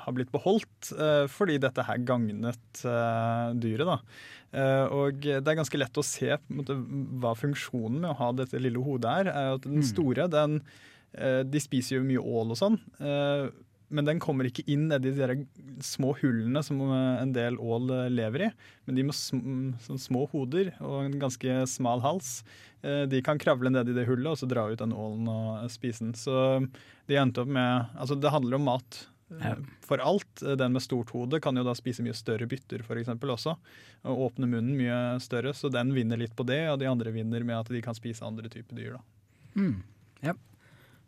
har 0.07 0.17
blitt 0.17 0.33
beholdt, 0.33 0.89
eh, 0.97 1.27
fordi 1.29 1.59
dette 1.61 1.85
her 1.85 2.01
gagnet 2.01 2.81
dyret. 3.61 3.85
da. 3.91 3.99
Eh, 4.55 4.87
og 4.95 5.21
det 5.21 5.43
er 5.45 5.61
ganske 5.61 5.79
lett 5.83 6.01
å 6.01 6.07
se 6.07 6.33
på 6.33 6.55
en 6.55 6.63
måte, 6.63 6.79
hva 7.21 7.35
funksjonen 7.37 8.01
med 8.01 8.11
å 8.15 8.19
ha 8.23 8.33
dette 8.41 8.61
lille 8.65 8.81
hodet 8.81 9.13
er. 9.21 9.33
er 9.35 9.55
at 9.59 9.63
Den 9.69 9.83
Mm. 9.83 9.89
store, 9.93 10.29
den, 10.33 10.63
de 11.51 11.61
spiser 11.61 11.99
jo 12.01 12.05
mye 12.09 12.19
ål 12.25 12.57
og 12.57 12.59
sånn. 12.59 12.81
Men 13.95 14.09
den 14.09 14.21
kommer 14.23 14.49
ikke 14.49 14.65
inn 14.71 14.89
nedi 14.91 15.13
de 15.15 15.23
der 15.23 15.35
små 15.85 16.15
hullene 16.19 16.63
som 16.67 16.81
eh, 16.85 17.23
en 17.23 17.33
del 17.37 17.59
ål 17.63 17.93
eh, 17.95 18.11
lever 18.13 18.49
i. 18.49 18.51
Men 18.89 18.99
de 18.99 19.07
med 19.07 19.17
sm 19.17 19.73
sånn 19.85 20.03
små 20.03 20.27
hoder 20.33 20.73
og 20.81 21.05
en 21.05 21.17
ganske 21.23 21.63
smal 21.71 22.03
hals, 22.05 22.37
eh, 22.83 23.05
de 23.11 23.23
kan 23.25 23.41
kravle 23.41 23.73
ned 23.73 23.91
i 23.91 23.97
det 23.97 24.07
hullet 24.09 24.33
og 24.33 24.41
så 24.41 24.51
dra 24.51 24.67
ut 24.71 24.81
den 24.83 24.95
ålen 24.97 25.31
og 25.31 25.67
spise 25.73 26.07
den. 26.07 26.15
Så 26.19 26.37
de 27.11 27.21
endte 27.21 27.45
opp 27.45 27.51
med 27.51 27.91
Altså, 27.95 28.19
det 28.19 28.33
handler 28.35 28.59
om 28.59 28.67
mat. 28.73 29.05
Ja. 29.41 29.55
For 29.83 30.03
alt. 30.03 30.43
Den 30.59 30.75
med 30.75 30.83
stort 30.85 31.11
hode 31.15 31.41
kan 31.43 31.57
jo 31.57 31.65
da 31.67 31.75
spise 31.75 32.05
mye 32.05 32.15
større 32.17 32.47
bytter 32.51 32.85
for 32.87 32.99
også. 32.99 33.57
Og 34.05 34.25
åpne 34.29 34.47
munnen 34.51 34.77
mye 34.79 35.21
større, 35.23 35.55
så 35.57 35.71
den 35.73 35.95
vinner 35.97 36.21
litt 36.21 36.37
på 36.37 36.47
det. 36.47 36.61
Og 36.71 36.79
de 36.83 36.91
andre 36.91 37.15
vinner 37.15 37.47
med 37.47 37.57
at 37.63 37.73
de 37.73 37.83
kan 37.83 37.97
spise 37.97 38.25
andre 38.27 38.51
typer 38.53 38.77
dyr. 38.79 38.99
da. 38.99 39.03
Mm, 39.55 39.79
ja. 40.27 40.35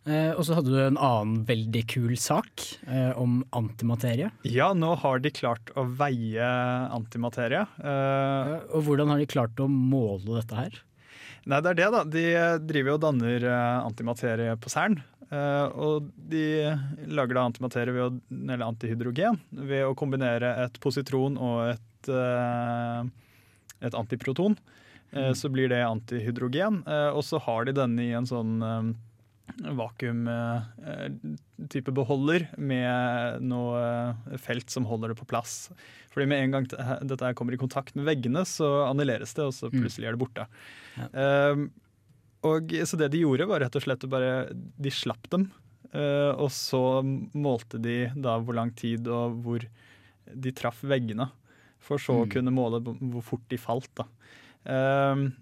Eh, 0.07 0.31
og 0.39 0.45
så 0.47 0.55
hadde 0.55 0.71
du 0.71 0.79
en 0.85 0.99
annen 1.03 1.41
veldig 1.49 1.81
kul 1.91 2.13
sak 2.21 2.63
eh, 2.87 3.11
om 3.19 3.41
antimaterie. 3.59 4.29
Ja, 4.47 4.69
nå 4.79 4.93
har 5.03 5.19
de 5.25 5.33
klart 5.35 5.73
å 5.75 5.83
veie 5.99 6.47
antimaterie. 6.95 7.65
Eh, 7.83 8.53
og 8.71 8.85
hvordan 8.87 9.11
har 9.11 9.19
de 9.19 9.27
klart 9.27 9.59
å 9.59 9.67
måle 9.67 10.37
dette 10.39 10.55
her? 10.61 10.77
Nei, 11.47 11.59
det 11.63 11.73
er 11.73 11.79
det, 11.81 11.89
da. 11.95 12.05
De 12.07 12.25
driver 12.71 12.93
jo 12.93 12.97
og 13.01 13.03
danner 13.07 13.45
eh, 13.51 13.81
antimaterie 13.87 14.55
på 14.63 14.71
Cern. 14.71 14.97
eh, 15.27 15.67
og 15.75 16.07
de 16.31 16.45
lager 17.11 17.35
da 17.41 17.45
antimaterie 17.51 17.95
ved 17.95 18.07
å, 18.07 18.13
eller 18.47 18.67
antihydrogen 18.69 19.41
ved 19.51 19.85
å 19.89 19.95
kombinere 19.99 20.53
et 20.69 20.79
positron 20.83 21.35
og 21.39 21.73
et, 21.75 22.11
eh, 22.15 23.03
et 23.91 23.99
antiproton. 23.99 24.55
Eh, 25.15 25.33
Så 25.39 25.51
blir 25.51 25.69
det 25.71 25.83
antihydrogen. 25.87 26.85
eh, 26.87 27.11
og 27.11 27.23
så 27.27 27.39
har 27.43 27.65
de 27.67 27.73
denne 27.75 28.07
i 28.07 28.13
en 28.15 28.27
sånn 28.27 28.57
eh, 28.63 28.95
vakuum-type 30.77 31.93
beholder 31.95 32.47
med 32.59 33.41
noe 33.47 33.79
eh, 33.81 34.37
felt 34.43 34.71
som 34.73 34.85
holder 34.89 35.09
det 35.13 35.19
på 35.21 35.27
plass. 35.31 35.69
Fordi 36.13 36.27
med 36.31 36.43
en 36.45 36.53
gang 36.57 36.65
dette 37.07 37.35
kommer 37.39 37.55
i 37.57 37.61
kontakt 37.61 37.95
med 37.99 38.07
veggene, 38.09 38.43
så 38.49 38.69
annulleres 38.91 39.35
det, 39.37 39.45
og 39.47 39.53
så 39.57 39.71
Mm. 39.71 39.81
plutselig 39.83 40.07
er 40.09 40.13
det 40.17 40.23
borte. 40.23 40.47
Um, 41.13 41.71
og 42.47 42.69
Så 42.87 42.97
det 42.99 43.11
de 43.13 43.21
gjorde, 43.25 43.47
var 43.49 43.61
rett 43.61 43.77
og 43.77 43.83
slett 43.83 44.09
bare 44.09 44.49
De 44.79 44.91
slapp 44.91 45.29
dem. 45.31 45.51
eh, 45.95 46.33
og 46.37 46.51
så 46.51 47.03
målte 47.35 47.79
de 47.81 48.11
da 48.21 48.39
hvor 48.41 48.55
lang 48.55 48.71
tid 48.75 49.07
og 49.09 49.43
hvor 49.43 49.61
de 50.35 50.51
traff 50.53 50.83
veggene. 50.83 51.31
For 51.79 51.97
så 51.99 52.13
å 52.25 52.27
Mm. 52.27 52.31
kunne 52.31 52.51
måle 52.53 52.81
hvor 52.83 53.23
fort 53.23 53.49
de 53.49 53.57
falt. 53.57 53.89
da. 53.95 54.05
Um, 55.13 55.33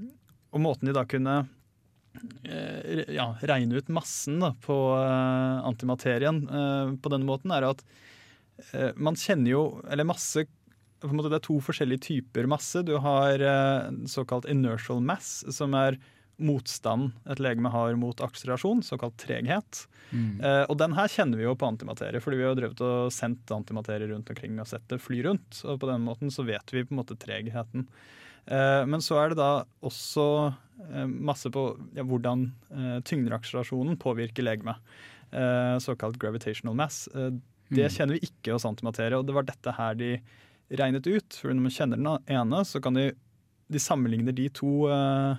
og 0.52 0.60
måten 0.60 0.84
de 0.86 0.92
da 0.92 1.04
kunne 1.04 1.38
eh, 1.40 1.46
ja, 3.14 3.26
regne 3.42 3.80
ut 3.80 3.88
massen 3.92 4.40
da, 4.42 4.52
på 4.64 4.74
eh, 4.98 5.66
antimaterien 5.66 6.42
eh, 6.48 6.92
på 7.00 7.12
denne 7.12 7.28
måten, 7.28 7.54
er 7.54 7.66
at 7.70 7.84
eh, 8.72 8.92
man 8.96 9.18
kjenner 9.18 9.50
jo 9.50 9.62
Eller 9.90 10.06
masse 10.06 10.46
på 11.04 11.10
en 11.10 11.18
måte 11.18 11.32
Det 11.32 11.40
er 11.40 11.46
to 11.48 11.58
forskjellige 11.60 12.06
typer 12.06 12.48
masse. 12.48 12.80
Du 12.86 12.94
har 13.02 13.42
eh, 13.42 13.90
såkalt 14.08 14.48
inertial 14.48 15.02
mass, 15.04 15.42
som 15.52 15.74
er 15.76 15.98
motstand 16.42 17.12
et 17.30 17.38
legeme 17.42 17.70
har 17.70 17.94
mot 17.98 18.18
akselerasjon, 18.24 18.82
såkalt 18.82 19.18
treghet. 19.22 19.84
Mm. 20.10 20.40
Eh, 20.40 20.62
og 20.70 20.78
den 20.80 20.96
her 20.96 21.10
kjenner 21.10 21.38
vi 21.38 21.46
jo 21.46 21.54
på 21.58 21.68
antimaterie, 21.68 22.22
fordi 22.22 22.40
vi 22.40 22.46
har 22.48 22.56
drevet 22.58 22.82
og 22.84 23.12
sendt 23.14 23.52
antimaterie 23.54 24.08
rundt 24.10 24.32
omkring 24.32 24.58
og 24.62 24.68
sett 24.70 24.86
det 24.90 25.00
fly 25.02 25.22
rundt. 25.28 25.60
Og 25.64 25.78
på 25.82 25.90
den 25.90 26.04
måten 26.06 26.32
så 26.34 26.46
vet 26.46 26.74
vi 26.74 26.86
på 26.86 26.94
en 26.94 27.02
måte 27.02 27.18
tregheten. 27.20 27.86
Eh, 28.46 28.82
men 28.90 29.04
så 29.04 29.20
er 29.20 29.32
det 29.32 29.40
da 29.40 29.52
også 29.84 30.28
eh, 30.48 30.60
masse 31.06 31.50
på 31.54 31.64
ja, 31.96 32.04
hvordan 32.04 32.48
eh, 32.70 33.00
tyngdeakselerasjonen 33.06 33.98
påvirker 34.00 34.46
legemet. 34.46 34.76
Eh, 35.30 35.78
såkalt 35.78 36.18
gravitational 36.18 36.76
mass. 36.78 37.08
Eh, 37.14 37.30
det 37.74 37.88
Mm. 37.88 37.90
kjenner 37.90 38.14
vi 38.18 38.26
ikke 38.28 38.52
hos 38.52 38.66
antimaterie, 38.68 39.16
og 39.16 39.26
det 39.26 39.34
var 39.34 39.42
dette 39.48 39.72
her 39.72 39.94
de 39.94 40.20
regnet 40.70 41.06
ut. 41.06 41.32
For 41.40 41.48
når 41.48 41.62
man 41.64 41.72
kjenner 41.72 41.96
den 41.96 42.36
ene, 42.36 42.60
så 42.64 42.80
kan 42.82 42.94
de, 42.94 43.12
de 43.72 43.78
sammenligner 43.80 44.34
de 44.36 44.48
to 44.52 44.86
uh, 44.86 45.34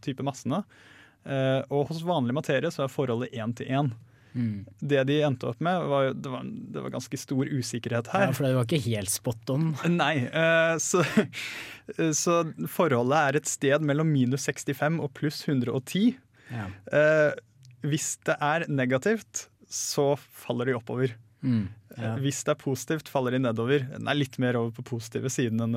typer 0.00 0.24
massene. 0.24 0.62
Uh, 1.28 1.60
og 1.68 1.90
hos 1.90 2.00
vanlig 2.02 2.34
materie 2.34 2.70
så 2.72 2.86
er 2.86 2.92
forholdet 2.92 3.36
én 3.36 3.54
til 3.54 3.66
én. 3.68 3.92
Mm. 4.38 4.58
Det 4.92 5.00
de 5.08 5.16
endte 5.26 5.48
opp 5.50 5.58
med, 5.64 5.82
var, 5.90 6.12
det 6.14 6.30
var, 6.30 6.46
det 6.46 6.82
var 6.84 6.92
ganske 6.94 7.18
stor 7.18 7.48
usikkerhet 7.50 8.10
her. 8.12 8.28
Ja, 8.28 8.36
for 8.36 8.46
det 8.46 8.54
var 8.54 8.68
ikke 8.68 8.82
helt 8.86 9.10
spot 9.10 9.50
on. 9.54 9.72
Nei, 9.90 10.14
eh, 10.30 10.74
så, 10.82 11.02
så 12.14 12.38
forholdet 12.70 13.18
er 13.18 13.40
et 13.40 13.50
sted 13.50 13.84
mellom 13.88 14.10
minus 14.14 14.46
65 14.46 15.00
og 15.02 15.10
pluss 15.18 15.42
110. 15.48 16.12
Ja. 16.54 16.68
Eh, 16.94 17.32
hvis 17.88 18.12
det 18.26 18.38
er 18.42 18.66
negativt, 18.70 19.48
så 19.68 20.12
faller 20.16 20.70
de 20.70 20.78
oppover. 20.78 21.12
Mm, 21.42 21.66
ja. 21.94 22.14
Eh, 22.14 22.20
Hvis 22.24 22.40
det 22.46 22.54
er 22.54 22.58
positivt, 22.62 23.10
faller 23.10 23.36
de 23.36 23.42
nedover. 23.44 23.84
Den 23.92 24.08
er 24.10 24.16
litt 24.18 24.38
mer 24.42 24.56
over 24.58 24.72
på 24.78 24.86
positive 24.96 25.30
siden 25.30 25.60
enn 25.66 25.76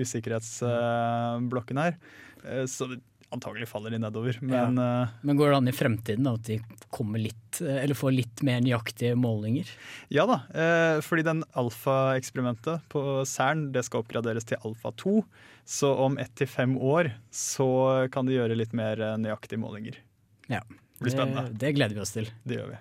usikkerhetsblokken 0.00 1.80
her. 1.82 1.98
Eh, 2.44 2.64
så 2.70 2.88
antagelig 3.32 3.68
faller 3.70 3.94
de 3.94 4.00
nedover. 4.02 4.38
Men 4.44 4.78
ja. 4.78 5.08
Men 5.22 5.38
går 5.38 5.52
det 5.52 5.56
an 5.60 5.70
i 5.70 5.74
fremtiden 5.76 6.28
at 6.30 6.44
de 6.48 6.58
kommer 6.92 7.22
litt, 7.22 7.60
eh, 7.60 7.82
eller 7.82 7.98
får 7.98 8.14
litt 8.14 8.42
mer 8.46 8.60
nøyaktige 8.64 9.16
målinger? 9.18 9.70
Ja 10.12 10.26
da, 10.28 10.42
eh, 10.52 11.00
fordi 11.04 11.24
den 11.26 11.42
alfa-eksperimentet 11.58 12.86
på 12.92 13.02
Cern 13.28 13.70
det 13.74 13.86
skal 13.88 14.04
oppgraderes 14.04 14.48
til 14.48 14.60
alfa 14.62 14.92
2. 15.02 15.16
Så 15.64 15.92
om 16.04 16.18
ett 16.18 16.34
til 16.38 16.50
fem 16.50 16.76
år 16.76 17.12
så 17.32 18.10
kan 18.12 18.26
de 18.28 18.36
gjøre 18.36 18.58
litt 18.58 18.72
mer 18.76 19.00
eh, 19.00 19.18
nøyaktige 19.20 19.62
målinger. 19.62 20.00
Ja. 20.48 20.62
Det 20.68 21.08
blir 21.08 21.16
spennende. 21.16 21.48
Det, 21.50 21.60
det 21.64 21.76
gleder 21.78 21.98
vi 21.98 22.02
oss 22.04 22.14
til. 22.14 22.28
Det 22.46 22.60
gjør 22.60 22.74
vi. 22.74 22.80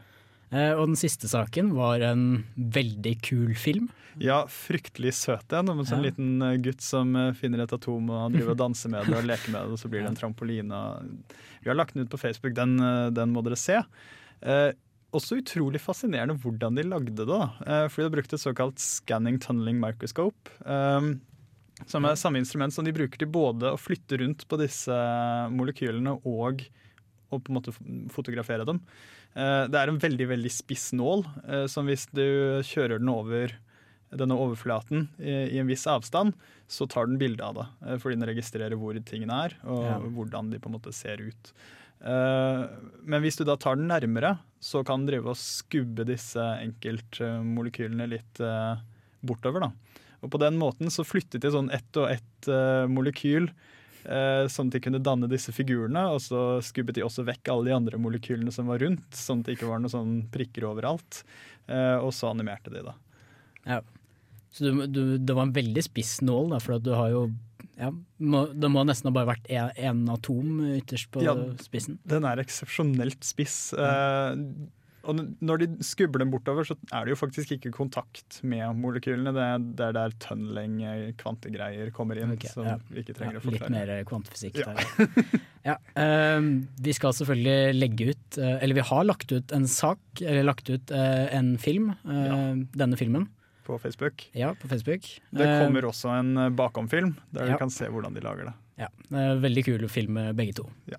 Eh, 0.52 0.74
og 0.76 0.90
den 0.92 0.98
siste 1.00 1.30
saken 1.32 1.72
var 1.78 2.04
en 2.04 2.44
veldig 2.58 3.14
kul 3.24 3.54
film. 3.56 3.90
Ja, 4.20 4.42
fryktelig 4.52 5.14
søt 5.16 5.54
en. 5.56 5.70
Om 5.72 5.80
en 5.80 5.88
sånn 5.88 6.04
Ja. 6.04 6.10
liten 6.10 6.42
eh, 6.44 6.58
gutt 6.60 6.82
som 6.84 7.16
eh, 7.16 7.32
finner 7.40 7.64
et 7.64 7.72
atom 7.74 8.10
og 8.12 8.18
han 8.26 8.36
driver 8.36 8.52
og 8.52 8.58
danser 8.60 8.92
med 8.92 9.08
det 9.08 9.16
og 9.22 9.24
leker 9.30 9.54
med 9.54 9.62
det, 9.64 9.72
og 9.72 9.80
så 9.80 9.88
blir 9.92 10.04
det 10.04 10.12
en 10.12 10.20
trampoline. 10.22 10.82
Vi 11.64 11.70
har 11.72 11.76
lagt 11.80 11.96
den 11.96 12.04
ut 12.04 12.12
på 12.12 12.20
Facebook, 12.20 12.54
den, 12.58 12.76
den 13.16 13.32
må 13.32 13.44
dere 13.48 13.56
se. 13.60 13.80
Eh, 14.42 14.72
også 15.16 15.40
utrolig 15.42 15.80
fascinerende 15.84 16.36
hvordan 16.40 16.76
de 16.76 16.84
lagde 16.88 17.16
det. 17.16 17.28
da. 17.28 17.42
Eh, 17.66 17.88
fordi 17.92 18.10
de 18.10 18.16
brukte 18.18 18.36
et 18.36 18.44
såkalt 18.44 18.80
scanning 18.80 19.40
tunneling 19.44 19.80
microscope. 19.80 20.52
eh, 20.66 21.14
som 21.88 22.06
er 22.06 22.14
samme 22.20 22.38
instrument 22.38 22.72
som 22.76 22.86
de 22.86 22.92
bruker 22.94 23.18
til 23.18 23.32
både 23.34 23.72
å 23.74 23.80
flytte 23.80 24.20
rundt 24.22 24.44
på 24.48 24.60
disse 24.62 24.94
molekylene 25.50 26.12
og 26.30 26.62
å 27.32 27.40
på 27.40 27.50
en 27.50 27.56
måte 27.58 27.74
fotografere 28.14 28.68
dem. 28.68 28.82
Eh, 29.36 29.66
det 29.72 29.80
er 29.80 29.88
en 29.92 30.00
veldig 30.02 30.28
veldig 30.34 30.52
spiss 30.52 30.90
nål, 30.98 31.26
eh, 31.48 31.66
som 31.72 31.88
hvis 31.88 32.08
du 32.12 32.26
kjører 32.68 33.00
den 33.00 33.10
over 33.14 33.54
denne 34.12 34.36
overflaten 34.36 35.06
i, 35.24 35.58
en 35.62 35.70
viss 35.72 35.86
avstand, 35.88 36.34
så 36.68 36.84
tar 36.92 37.08
den 37.08 37.18
bilde 37.22 37.44
av 37.48 37.56
det. 37.56 37.68
eh, 37.88 37.98
Fordi 38.02 38.18
den 38.20 38.28
registrerer 38.28 38.76
hvor 38.76 38.98
tingene 39.08 39.38
er, 39.48 39.56
og 39.64 39.84
Ja. 39.86 40.00
hvordan 40.00 40.52
de 40.52 40.60
på 40.60 40.68
en 40.68 40.76
måte 40.80 40.94
ser 40.94 41.22
ut. 41.24 41.54
Men 42.04 43.22
hvis 43.22 43.38
du 43.38 43.44
da 43.46 43.56
tar 43.56 43.76
den 43.76 43.88
nærmere, 43.88 44.40
så 44.60 44.84
kan 44.84 45.06
den 45.06 45.12
drive 45.22 45.30
og 45.30 45.38
skubbe 45.38 46.04
disse 46.04 46.42
enkeltmolekylene 46.66 48.08
litt 48.10 48.42
bortover. 49.24 49.60
da. 49.68 49.72
Og 50.24 50.32
på 50.32 50.40
den 50.42 50.58
måten 50.58 50.90
så 50.90 51.06
flyttet 51.06 51.42
de 51.42 51.52
sånn 51.54 51.72
ett 51.72 51.96
og 52.02 52.10
ett 52.10 52.50
molekyl, 52.90 53.52
sånn 54.04 54.72
at 54.72 54.76
de 54.78 54.82
kunne 54.84 55.02
danne 55.04 55.30
disse 55.32 55.54
figurene. 55.56 56.08
Og 56.16 56.22
så 56.26 56.42
skubbet 56.66 56.98
de 56.98 57.06
også 57.06 57.26
vekk 57.28 57.52
alle 57.54 57.70
de 57.70 57.76
andre 57.78 58.00
molekylene 58.02 58.52
som 58.54 58.68
var 58.72 58.82
rundt, 58.84 59.08
sånn 59.16 59.42
at 59.44 59.50
det 59.50 59.58
ikke 59.58 59.70
var 59.70 59.82
noen 59.84 59.94
sånn 59.94 60.14
prikker 60.34 60.66
overalt. 60.72 61.24
Eh, 61.68 61.98
og 62.02 62.12
så 62.16 62.32
animerte 62.32 62.74
de, 62.74 62.82
da. 62.88 62.96
Ja. 63.68 63.82
Så 64.52 64.68
du, 64.68 64.82
du, 64.92 65.02
det 65.22 65.36
var 65.38 65.48
en 65.48 65.56
veldig 65.56 65.84
spiss 65.86 66.18
nål, 66.26 66.50
da, 66.56 66.60
for 66.60 66.76
at 66.80 66.84
du 66.84 66.92
har 66.98 67.14
jo 67.14 67.30
ja, 67.80 67.88
må, 68.20 68.42
Det 68.52 68.68
må 68.70 68.82
nesten 68.86 69.08
ha 69.08 69.14
bare 69.16 69.32
vært 69.32 69.48
én 69.50 70.02
atom 70.12 70.60
ytterst 70.76 71.08
på 71.14 71.24
Ja. 71.24 71.34
spissen. 71.64 71.98
Den 72.06 72.26
er 72.28 72.42
eksepsjonelt 72.42 73.24
spiss. 73.26 73.72
Eh, 73.74 74.34
og 75.04 75.18
når 75.42 75.62
de 75.64 75.68
skubber 75.84 76.20
dem 76.22 76.30
bortover, 76.34 76.64
så 76.68 76.76
er 76.94 77.06
det 77.08 77.14
jo 77.16 77.18
faktisk 77.20 77.52
ikke 77.56 77.72
kontakt 77.74 78.40
med 78.44 78.76
molekylene. 78.78 79.34
Det 79.34 79.42
er, 79.48 79.58
det 79.80 79.86
er 79.88 79.96
der 79.98 80.16
tunneling, 80.22 80.76
eh, 80.86 81.12
kvantegreier, 81.22 81.90
kommer 81.96 82.20
inn, 82.22 82.32
Okay, 82.36 82.52
som 82.54 82.68
ja. 82.68 82.78
vi 82.92 83.02
ikke 83.04 83.16
trenger 83.18 83.40
Ja, 83.40 83.42
å 83.42 83.46
forklare. 83.48 83.72
Litt 83.72 83.76
mer 83.76 84.06
kvantefysikk 84.12 84.62
Ja. 84.62 84.74
der. 84.78 85.44
Ja, 85.66 85.76
uh, 86.06 86.48
vi 86.82 86.94
skal 86.98 87.14
selvfølgelig 87.18 87.76
legge 87.80 88.10
ut, 88.14 88.26
uh, 88.40 88.58
eller 88.62 88.78
vi 88.78 88.88
har 88.92 89.04
lagt 89.10 89.32
ut 89.32 89.52
en 89.58 89.68
sak, 89.70 90.00
eller 90.22 90.44
lagt 90.48 90.70
ut 90.70 90.92
uh, 90.94 91.28
en 91.36 91.56
film, 91.62 91.92
eh, 92.06 92.66
denne 92.78 92.98
filmen. 93.00 93.28
På 93.66 93.78
Facebook. 93.80 94.24
Ja, 94.34 94.54
på 94.58 94.68
Facebook. 94.68 95.06
Det 95.32 95.46
Eh, 95.46 95.60
kommer 95.64 95.86
også 95.86 96.10
en 96.18 96.32
eh, 96.38 96.50
bakomfilm, 96.50 97.14
der 97.32 97.52
du 97.52 97.58
kan 97.62 97.70
se 97.70 97.86
hvordan 97.94 98.14
de 98.18 98.24
lager 98.26 98.50
det. 98.50 98.54
Ja, 98.82 98.88
eh, 99.14 99.36
veldig 99.40 99.64
kul 99.68 99.86
film 99.88 100.18
eh, 100.18 100.32
begge 100.34 100.56
to. 100.58 100.66
Ja. 100.90 100.98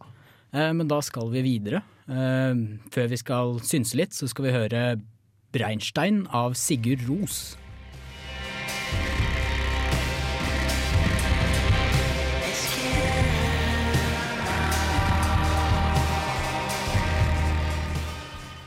Eh, 0.52 0.72
Men 0.72 0.88
da 0.88 1.00
skal 1.02 1.30
vi 1.32 1.42
videre. 1.42 1.82
Eh, 2.08 2.54
Før 2.92 3.08
vi 3.08 3.16
skal 3.20 3.58
synse 3.64 3.96
litt, 3.98 4.12
så 4.16 4.28
skal 4.28 4.48
vi 4.48 4.54
høre 4.56 4.84
Breinstein 5.52 6.26
av 6.32 6.54
Sigurd 6.56 7.04
Ros. 7.08 7.56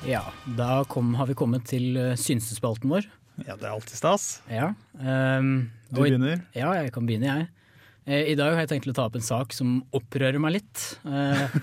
Ja, 0.06 0.22
da 0.58 0.84
kom, 0.86 1.16
har 1.18 1.26
vi 1.26 1.34
kommet 1.38 1.66
til 1.70 1.96
eh, 1.98 2.14
synsespalten 2.20 2.92
vår. 2.94 3.08
Ja, 3.42 3.56
det 3.58 3.66
er 3.66 3.72
alltid 3.74 3.98
stas. 3.98 4.26
Ja. 4.52 4.70
um, 5.02 5.72
Du 5.90 6.04
begynner. 6.04 6.44
Ja, 6.56 6.70
jeg 6.78 6.92
kan 6.96 7.08
begynne, 7.10 7.32
jeg. 7.40 7.48
Eh, 8.06 8.32
I 8.32 8.36
dag 8.38 8.54
har 8.54 8.66
jeg 8.66 8.76
tenkt 8.76 8.90
å 8.92 8.96
ta 8.96 9.08
opp 9.10 9.16
en 9.18 9.26
sak 9.26 9.54
som 9.56 9.80
opprører 9.96 10.42
meg 10.42 10.60
litt. 10.60 10.88
Eh, 11.06 11.60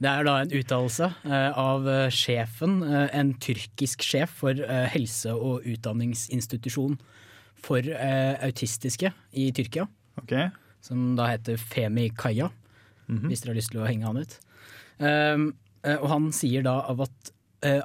Det 0.00 0.08
er 0.08 0.24
da 0.24 0.38
en 0.40 0.52
uttalelse 0.56 1.10
eh, 1.28 1.58
av 1.60 1.84
sjefen, 2.16 2.78
en 2.88 3.34
tyrkisk 3.36 4.00
sjef 4.00 4.30
for 4.38 4.56
helse- 4.94 5.34
og 5.34 5.66
utdanningsinstitusjon 5.68 6.94
for 7.60 7.84
autistiske 8.46 9.10
i 9.36 9.50
Tyrkia. 9.52 9.84
Okay. 10.22 10.46
Som 10.80 11.18
da 11.18 11.26
heter 11.28 11.60
Femi 11.60 12.06
Kaya, 12.16 12.48
hvis 13.10 13.44
dere 13.44 13.52
har 13.52 13.60
lyst 13.60 13.74
til 13.74 13.82
å 13.84 13.90
henge 13.90 14.08
han 14.08 14.22
ut. 14.24 14.38
Um, 15.04 15.44
eh, 15.84 15.98
og 16.00 16.08
han 16.14 16.32
sier 16.32 16.64
da 16.64 16.78
av 16.88 17.04
at 17.04 17.34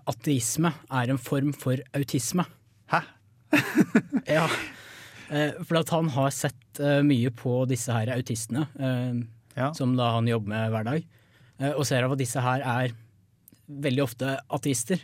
ateisme 0.07 0.71
er 0.87 1.11
en 1.11 1.19
form 1.19 1.51
for 1.51 1.83
autisme. 1.99 2.47
Hæ? 2.95 3.01
ja. 4.37 4.47
For 5.67 5.81
at 5.81 5.91
han 5.91 6.15
har 6.15 6.31
sett 6.31 6.55
eh, 6.83 7.01
mye 7.05 7.31
på 7.35 7.63
disse 7.69 7.93
her 7.93 8.13
autistene, 8.15 8.67
ja. 9.55 9.73
som 9.73 9.95
da 9.97 10.11
han 10.17 10.29
jobber 10.29 10.51
med 10.53 10.71
hver 10.73 10.87
dag, 10.87 11.05
eh, 11.59 11.73
og 11.73 11.85
ser 11.87 12.05
av 12.05 12.15
at 12.15 12.21
disse 12.21 12.41
her 12.43 12.63
er 12.63 12.95
veldig 13.65 14.03
ofte 14.05 14.37
ateister. 14.53 15.01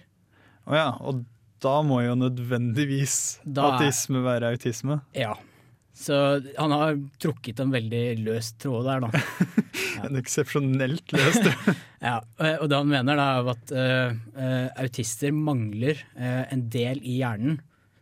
Å 0.70 0.78
ja, 0.78 0.90
og 1.02 1.24
da 1.62 1.78
må 1.86 2.02
jo 2.04 2.18
nødvendigvis 2.18 3.42
Da 3.46 3.78
er- 3.78 4.22
være 4.22 4.52
autisme. 4.54 5.02
Ja. 5.14 5.36
Så 5.94 6.16
han 6.58 6.72
har 6.72 6.96
trukket 7.20 7.60
en 7.60 7.72
veldig 7.72 8.24
løs 8.24 8.54
tråd 8.54 8.86
der, 8.88 9.02
da. 9.02 9.10
En 10.06 10.16
eksepsjonelt 10.18 11.12
løst 11.14 11.46
Ja, 12.08 12.22
eh, 12.40 12.56
og 12.58 12.70
det 12.72 12.78
han 12.80 12.90
mener 12.90 13.20
da 13.20 13.26
er 13.36 13.50
at 13.52 13.74
eh, 13.76 14.16
eh, 14.40 14.70
autister 14.82 15.36
mangler 15.36 16.00
uh, 16.16 16.48
en 16.50 16.64
del 16.74 17.04
i 17.04 17.20
hjernen 17.20 17.60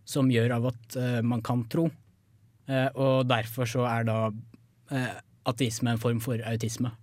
som 0.08 0.30
gjør 0.32 0.56
av 0.56 0.70
at 0.72 0.96
uh, 0.96 1.20
man 1.26 1.42
kan 1.46 1.66
tro. 1.68 1.90
Eh, 2.70 2.90
og 3.00 3.26
derfor 3.30 3.70
så 3.70 3.86
er 3.90 4.06
da 4.08 4.18
eh, 4.94 5.16
ateisme 5.50 5.96
en 5.96 6.02
form 6.02 6.22
for 6.24 6.42
autisme. 6.46 6.94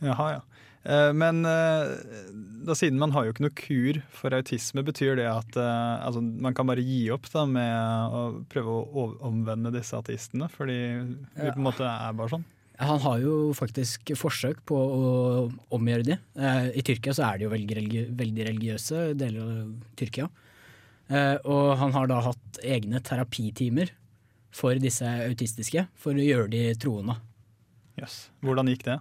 Jaha, 0.00 0.28
ja. 0.38 0.40
Eh, 0.88 1.10
Men 1.12 1.42
da 1.44 2.76
siden 2.76 3.00
man 3.00 3.12
har 3.12 3.26
jo 3.26 3.34
ikke 3.34 3.44
noe 3.44 3.56
kur 3.58 4.00
for 4.16 4.36
autisme, 4.36 4.84
betyr 4.86 5.18
det 5.20 5.28
at 5.28 5.58
altså, 5.60 6.22
man 6.22 6.56
kan 6.56 6.68
bare 6.70 6.84
gi 6.84 7.02
opp 7.12 7.28
da 7.32 7.44
med 7.48 8.16
å 8.16 8.22
prøve 8.52 8.78
å 8.88 9.10
omvende 9.28 9.74
disse 9.74 9.98
ateistene? 9.98 10.48
Fordi 10.52 10.80
vi 10.80 11.50
på 11.50 11.58
en 11.58 11.68
måte 11.68 11.84
er 11.84 12.16
bare 12.16 12.36
sånn? 12.36 12.48
Han 12.80 13.00
har 13.04 13.18
jo 13.20 13.50
faktisk 13.52 14.14
forsøk 14.16 14.62
på 14.64 14.76
å 14.76 15.08
omgjøre 15.76 16.06
de. 16.06 16.14
I 16.72 16.80
Tyrkia 16.80 17.12
så 17.12 17.26
er 17.26 17.36
det 17.36 17.44
jo 17.44 17.52
veldig, 17.52 17.76
religi 17.76 18.04
veldig 18.22 18.46
religiøse 18.46 19.02
deler 19.20 19.42
av 19.44 19.74
Tyrkia. 20.00 20.30
Og 21.44 21.66
han 21.76 21.92
har 21.92 22.08
da 22.08 22.22
hatt 22.24 22.62
egne 22.64 23.02
terapitimer 23.04 23.92
for 24.54 24.74
disse 24.82 25.06
autistiske, 25.28 25.86
for 26.00 26.16
å 26.18 26.24
gjøre 26.24 26.48
de 26.52 26.62
troende. 26.80 27.16
Jøss. 28.00 28.16
Hvordan 28.44 28.70
gikk 28.72 28.84
det? 28.88 28.98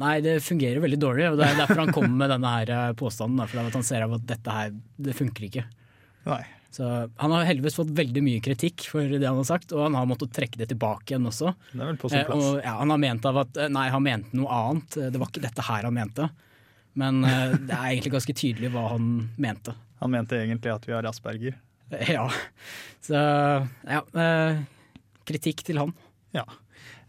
Nei, 0.00 0.14
det 0.24 0.38
fungerer 0.42 0.80
veldig 0.80 0.98
dårlig, 1.02 1.26
og 1.28 1.36
det 1.36 1.44
er 1.50 1.58
derfor 1.60 1.82
han 1.82 1.92
kommer 1.92 2.22
med 2.22 2.30
denne 2.32 2.50
her 2.54 2.70
eh, 2.72 2.92
påstanden. 2.96 3.42
For 3.50 3.60
at 3.60 3.74
han 3.76 3.84
ser 3.84 4.06
av 4.06 4.14
at 4.16 4.24
dette 4.30 4.54
her, 4.54 4.70
det 4.96 5.12
funker 5.18 5.44
ikke. 5.50 5.64
Nei. 6.24 6.40
Så 6.70 6.86
Han 7.18 7.32
har 7.34 7.44
heldigvis 7.48 7.74
fått 7.74 7.90
veldig 7.98 8.22
mye 8.22 8.40
kritikk 8.44 8.84
for 8.92 9.02
det 9.10 9.26
han 9.26 9.36
har 9.40 9.46
sagt, 9.48 9.72
og 9.74 9.82
han 9.88 9.96
har 9.98 10.06
måttet 10.08 10.30
trekke 10.36 10.56
det 10.60 10.68
tilbake 10.70 11.12
igjen 11.12 11.26
også. 11.28 11.52
Det 11.72 11.82
er 11.82 11.90
vel 11.90 11.98
på 12.00 12.08
sin 12.12 12.20
Eh, 12.22 12.28
plass. 12.30 12.44
og, 12.46 12.60
ja, 12.62 12.76
han 12.78 12.94
har 12.94 13.00
ment 13.02 13.26
av 13.26 13.40
at 13.42 13.56
eh, 13.58 13.68
nei, 13.74 13.88
han 13.90 14.04
mente 14.06 14.38
noe 14.38 14.48
annet, 14.62 14.98
det 15.12 15.18
var 15.20 15.28
ikke 15.32 15.42
dette 15.44 15.66
her 15.68 15.88
han 15.90 15.96
mente. 15.98 16.30
Men 17.00 17.20
det 17.22 17.70
er 17.74 17.88
egentlig 17.92 18.10
ganske 18.16 18.34
tydelig 18.34 18.70
hva 18.74 18.88
han 18.94 19.04
mente. 19.38 19.74
Han 20.00 20.10
mente 20.10 20.38
egentlig 20.40 20.72
at 20.72 20.86
vi 20.88 20.96
har 20.96 21.06
asperger. 21.10 21.58
Ja, 22.16 22.24
så 23.02 23.18
ja. 23.82 24.00
Kritikk 25.30 25.64
til 25.66 25.80
han. 25.80 25.94
Ja. 26.36 26.44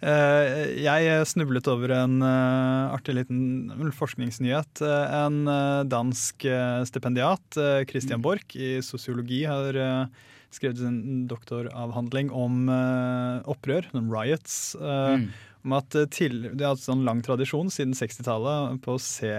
Eh, 0.02 0.82
Jeg 0.82 1.28
snublet 1.30 1.68
over 1.70 1.94
en 1.94 2.22
eh, 2.26 2.94
artig 2.96 3.16
liten 3.20 3.92
forskningsnyhet. 3.98 4.82
Eh, 4.82 5.16
En 5.22 5.46
dansk 5.90 6.48
stipendiat, 6.90 7.62
Christian 7.90 8.22
Borch, 8.22 8.56
i 8.56 8.80
sosiologi 8.86 9.44
har 9.50 9.78
skrevet 10.52 10.82
sin 10.82 11.28
doktoravhandling 11.32 12.32
om 12.36 12.68
opprør, 13.48 13.88
om 13.96 14.10
riots. 14.12 14.76
Mm. 14.76 15.30
Om 15.62 15.74
at 15.78 15.96
til, 16.10 16.50
Det 16.58 16.66
har 16.66 16.74
hatt 16.74 16.82
sånn 16.84 17.06
lang 17.06 17.22
tradisjon 17.22 17.70
siden 17.70 17.94
60-tallet 17.94 18.82
på 18.82 18.96
å 18.98 19.02
se 19.02 19.32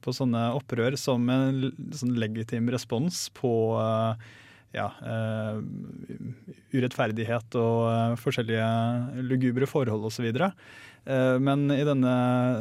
på 0.00 0.14
sånne 0.16 0.48
opprør 0.56 0.96
som 0.96 1.28
en 1.28 1.68
sånn 1.92 2.16
legitim 2.16 2.70
respons 2.72 3.26
på 3.36 3.52
eh, 3.76 4.28
ja, 4.76 4.88
eh, 5.00 5.60
urettferdighet 6.76 7.56
og 7.60 7.78
eh, 7.88 8.16
forskjellige 8.20 9.24
lugubre 9.24 9.68
forhold 9.70 10.08
osv. 10.10 10.28
Uh, 11.08 11.38
men 11.40 11.70
i 11.72 11.84
denne 11.88 12.12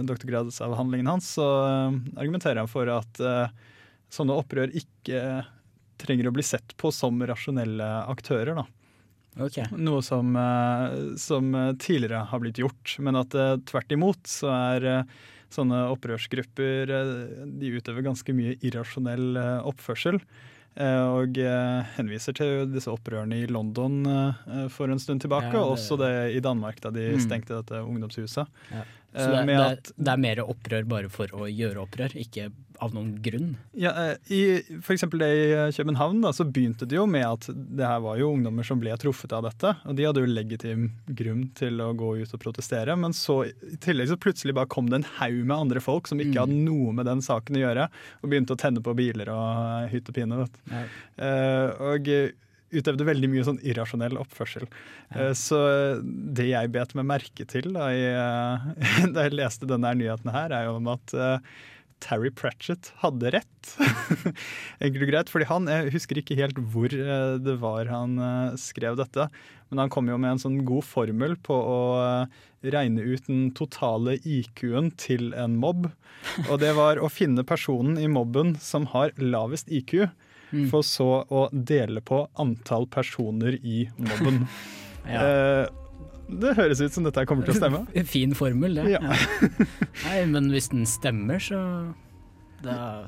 doktorgradsavhandlingen 0.07 1.09
hans 1.11 1.33
så 1.35 1.47
eh, 1.65 1.99
argumenterer 2.15 2.61
han 2.61 2.71
for 2.71 2.87
at 2.93 3.19
eh, 3.19 3.49
sånne 4.13 4.37
opprør 4.39 4.71
ikke 4.77 5.43
trenger 5.99 6.29
å 6.29 6.35
bli 6.35 6.45
sett 6.45 6.75
på 6.79 6.93
som 6.95 7.19
rasjonelle 7.27 7.87
aktører. 8.07 8.55
da. 8.55 8.67
Noe 9.77 10.01
som, 10.05 10.35
eh, 10.35 11.15
som 11.19 11.51
tidligere 11.77 12.23
har 12.29 12.39
blitt 12.41 12.61
gjort, 12.61 12.95
men 13.03 13.19
at 13.19 13.35
eh, 13.35 13.57
tvert 13.69 13.91
imot 13.93 14.29
så 14.29 14.53
er 14.53 14.87
eh, 14.93 15.17
sånne 15.53 15.83
opprørsgrupper 15.93 16.93
eh, 16.93 17.11
de 17.59 17.73
utøver 17.77 18.05
ganske 18.05 18.35
mye 18.35 18.55
irrasjonell 18.65 19.37
eh, 19.37 19.67
oppførsel. 19.69 20.19
Eh, 20.77 21.07
Og 21.07 21.37
eh, 21.37 21.83
henviser 21.97 22.33
til 22.37 22.67
disse 22.73 22.91
opprørene 22.91 23.41
i 23.43 23.47
London 23.49 24.05
eh, 24.05 24.67
for 24.69 24.85
en 24.93 24.99
stund 24.99 25.21
tilbake, 25.21 25.49
Ja, 25.51 25.51
det- 25.51 25.71
også 25.77 25.97
det 25.97 26.35
i 26.35 26.39
Danmark, 26.39 26.79
da 26.81 26.89
de 26.91 27.13
Mm. 27.15 27.19
stengte 27.19 27.55
dette 27.55 27.81
ungdomshuset. 27.83 28.47
Ja. 28.71 28.83
Så 29.17 29.27
det, 29.33 29.43
det, 29.49 29.57
at 29.65 29.91
det 29.97 30.13
er 30.13 30.23
mer 30.23 30.43
opprør 30.45 30.87
bare 30.87 31.09
for 31.13 31.33
å 31.35 31.49
gjøre 31.49 31.83
opprør, 31.87 32.13
ikke 32.21 32.49
av 32.77 32.91
noen 32.93 33.15
grunn? 33.25 33.55
Ja, 33.73 33.89
eh, 33.97 34.17
I 34.29 34.41
for 34.85 34.93
eksempel 34.93 35.23
det 35.23 35.29
i 35.33 35.45
eh, 35.55 35.71
København 35.73 36.19
da, 36.21 36.29
så 36.37 36.45
begynte 36.45 36.85
det 36.85 36.99
jo 36.99 37.07
med 37.09 37.25
at 37.25 37.47
det 37.49 37.87
her 37.89 38.03
var 38.05 38.19
jo 38.21 38.27
ungdommer 38.35 38.67
som 38.67 38.77
ble 38.77 38.93
truffet 39.01 39.33
av 39.33 39.47
dette. 39.47 39.71
Og 39.89 39.97
de 39.97 40.05
hadde 40.05 40.21
jo 40.21 40.29
legitim 40.29 40.83
grunn 41.09 41.47
til 41.57 41.81
å 41.81 41.89
gå 41.97 42.11
ut 42.21 42.35
og 42.37 42.43
protestere. 42.43 42.93
Men 43.01 43.17
så 43.17 43.39
i 43.49 43.79
tillegg 43.81 44.11
så 44.11 44.19
plutselig 44.21 44.53
bare 44.59 44.69
kom 44.69 44.91
det 44.93 44.99
en 45.01 45.09
haug 45.17 45.39
med 45.41 45.57
andre 45.57 45.81
folk 45.81 46.05
som 46.11 46.21
ikke 46.21 46.35
Mm. 46.37 46.41
hadde 46.43 46.61
noe 46.69 46.93
med 46.93 47.09
den 47.09 47.25
saken 47.25 47.57
å 47.57 47.63
gjøre, 47.65 47.89
og 48.21 48.29
begynte 48.29 48.53
å 48.53 48.61
tenne 48.61 48.85
på 48.85 48.93
biler 48.93 49.33
og 49.33 49.47
eh, 49.87 49.89
hytt 49.95 50.13
og 50.13 50.19
pine. 50.21 50.43
Vet. 50.43 50.61
Ja. 50.69 50.83
Uh, 51.17 51.93
og 51.95 52.07
eh, 52.13 52.29
utøvde 52.75 53.07
veldig 53.07 53.29
mye 53.31 53.45
sånn 53.47 53.61
irrasjonell 53.63 54.19
oppførsel. 54.19 54.67
Ja. 55.13 55.31
Så 55.37 55.59
det 56.03 56.49
jeg 56.49 56.73
bet 56.73 56.93
meg 56.97 57.07
merke 57.13 57.47
til 57.47 57.71
da 57.75 57.89
jeg, 57.93 58.13
eh, 58.19 59.07
da 59.15 59.27
jeg 59.27 59.37
leste 59.39 59.69
denne 59.69 59.93
nyheten 59.97 60.33
her, 60.33 60.55
er 60.55 60.67
jo 60.67 60.77
om 60.81 60.91
at 60.95 61.15
eh, 61.15 61.57
Terry 62.03 62.29
Pratchett 62.29 62.91
hadde 63.01 63.31
rett. 63.33 63.71
Enkelt 64.83 65.05
og 65.05 65.09
greit, 65.09 65.31
fordi 65.33 65.47
han, 65.49 65.69
Jeg 65.71 65.93
husker 65.95 66.19
ikke 66.21 66.37
helt 66.37 66.59
hvor 66.73 66.93
eh, 66.93 67.37
det 67.41 67.57
var 67.63 67.89
han 67.91 68.17
eh, 68.21 68.57
skrev 68.61 68.99
dette, 68.99 69.27
men 69.69 69.81
han 69.83 69.91
kom 69.93 70.09
jo 70.09 70.19
med 70.21 70.35
en 70.35 70.43
sånn 70.43 70.59
god 70.67 70.85
formel 70.85 71.35
på 71.43 71.57
å 71.57 71.79
eh, 72.03 72.43
regne 72.73 73.03
ut 73.03 73.25
den 73.29 73.49
totale 73.57 74.17
IQ-en 74.21 74.91
til 74.99 75.31
en 75.37 75.57
mobb. 75.59 75.89
Og 76.47 76.55
det 76.61 76.73
var 76.77 77.01
å 77.01 77.09
finne 77.11 77.45
personen 77.47 77.97
i 78.01 78.09
mobben 78.11 78.55
som 78.61 78.87
har 78.93 79.15
lavest 79.21 79.71
IQ, 79.73 80.09
Mm. 80.47 80.69
for 80.71 80.81
så 80.85 81.05
å 81.27 81.47
dele 81.51 81.99
på 82.01 82.21
antall 82.39 82.87
personer 82.87 83.57
i 83.63 83.85
mobben. 83.97 84.45
Ja. 85.07 85.21
Eh, 85.23 85.67
det 86.27 86.49
høres 86.57 86.81
ut 86.83 86.91
som 86.91 87.05
dette 87.05 87.21
kommer 87.29 87.45
til 87.47 87.53
å 87.53 87.59
stemme. 87.61 87.77
Fin 88.11 88.33
formel, 88.35 88.73
det. 88.75 88.89
Ja. 88.97 88.99
Nei, 90.09 90.17
men 90.27 90.49
hvis 90.51 90.67
den 90.73 90.83
stemmer, 90.83 91.39
så 91.39 91.61
da 92.65 93.07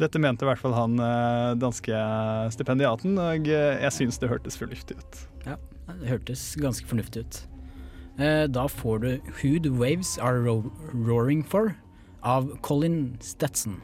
Dette 0.00 0.20
mente 0.20 0.44
i 0.44 0.48
hvert 0.50 0.60
fall 0.60 0.72
han 0.76 1.00
eh, 1.00 1.54
danske 1.60 1.96
stipendiaten, 2.52 3.16
og 3.20 3.48
eh, 3.48 3.80
jeg 3.86 3.92
syns 3.96 4.20
det 4.20 4.28
hørtes 4.28 4.56
fornuftig 4.60 4.98
ut. 5.00 5.18
Ja, 5.48 5.56
det 6.00 6.12
hørtes 6.12 6.44
ganske 6.60 6.84
fornuftig 6.92 7.24
ut. 7.24 7.40
Eh, 8.20 8.44
Da 8.52 8.66
får 8.68 9.00
du 9.06 9.08
Who 9.40 9.56
the 9.64 9.72
Waves 9.72 10.18
Are 10.20 10.44
Roaring 10.92 11.40
For 11.44 11.72
av 12.20 12.52
Colin 12.60 13.16
Stetson. 13.24 13.80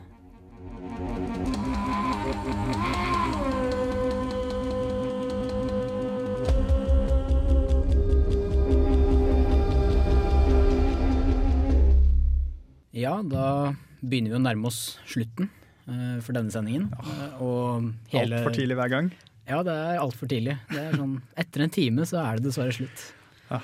Ja, 12.97 13.19
da 13.23 13.75
begynner 14.01 14.33
vi 14.33 14.39
å 14.39 14.43
nærme 14.43 14.71
oss 14.71 14.97
slutten 15.09 15.51
uh, 15.89 16.17
for 16.25 16.37
denne 16.37 16.53
sendingen. 16.55 16.89
Ja. 16.95 17.31
Uh, 17.41 17.91
Altfor 18.23 18.55
tidlig 18.57 18.79
hver 18.81 18.93
gang. 18.93 19.11
Ja, 19.47 19.61
det 19.67 19.75
er 19.79 20.01
altfor 20.03 20.27
tidlig. 20.31 20.57
Det 20.73 20.81
er 20.89 20.97
sånn, 20.99 21.19
etter 21.39 21.63
en 21.67 21.71
time 21.77 22.07
så 22.09 22.19
er 22.25 22.41
det 22.41 22.49
dessverre 22.49 22.73
slutt. 22.75 23.05
Ja, 23.53 23.61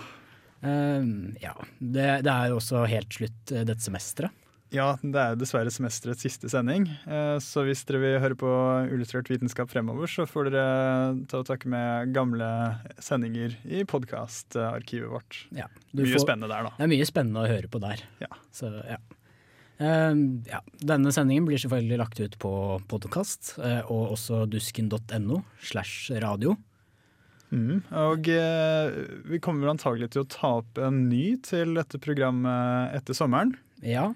uh, 0.69 1.09
ja, 1.43 1.57
det, 1.81 2.07
det 2.29 2.31
er 2.37 2.53
jo 2.53 2.61
også 2.61 2.85
helt 2.93 3.17
slutt 3.19 3.51
eh, 3.57 3.65
dette 3.67 3.83
semesteret. 3.83 4.37
Ja, 4.73 4.95
det 5.05 5.21
er 5.21 5.35
dessverre 5.37 5.69
semesterets 5.69 6.23
siste 6.25 6.49
sending. 6.49 6.87
Eh, 7.05 7.35
Så 7.45 7.61
hvis 7.67 7.83
dere 7.85 7.99
vil 8.01 8.15
høre 8.23 8.37
på 8.41 8.49
Illustrert 8.89 9.29
vitenskap 9.29 9.69
fremover, 9.69 10.09
så 10.09 10.25
får 10.25 10.49
dere 10.49 10.63
ta 11.29 11.43
og 11.43 11.49
takke 11.51 11.69
med 11.69 12.15
gamle 12.17 12.47
sendinger 13.05 13.53
i 13.69 13.83
podkastarkivet 13.85 15.11
vårt. 15.13 15.43
Ja, 15.53 15.67
Mye 15.93 16.15
får- 16.15 16.25
spennende 16.25 16.49
der, 16.49 16.71
da. 16.71 16.73
Det 16.79 16.87
er 16.87 16.93
mye 16.95 17.09
spennende 17.11 17.43
å 17.45 17.51
høre 17.53 17.69
på 17.69 17.83
der. 17.85 18.01
Ja. 18.25 18.31
Så, 18.49 18.71
ja. 18.89 18.97
Eh, 19.79 20.19
ja. 20.51 20.61
Denne 20.83 21.15
sendingen 21.15 21.47
blir 21.49 21.63
selvfølgelig 21.63 22.01
lagt 22.03 22.21
ut 22.21 22.37
på 22.43 22.53
podkast, 22.91 23.55
og 23.87 24.17
også 24.17 24.45
dusken.no 24.51 25.41
slash 25.63 26.13
radio. 26.23 26.57
Mm. 27.53 27.83
Og 28.01 28.29
uh, 28.33 28.95
vi 29.29 29.39
kommer 29.45 29.67
vel 29.67 29.75
antagelig 29.75 30.15
til 30.15 30.23
å 30.23 30.29
ta 30.33 30.55
opp 30.63 30.79
en 30.81 31.03
ny 31.11 31.35
til 31.45 31.75
dette 31.77 32.01
programmet 32.01 32.95
etter 32.97 33.17
sommeren. 33.17 33.53
Ja, 33.85 34.09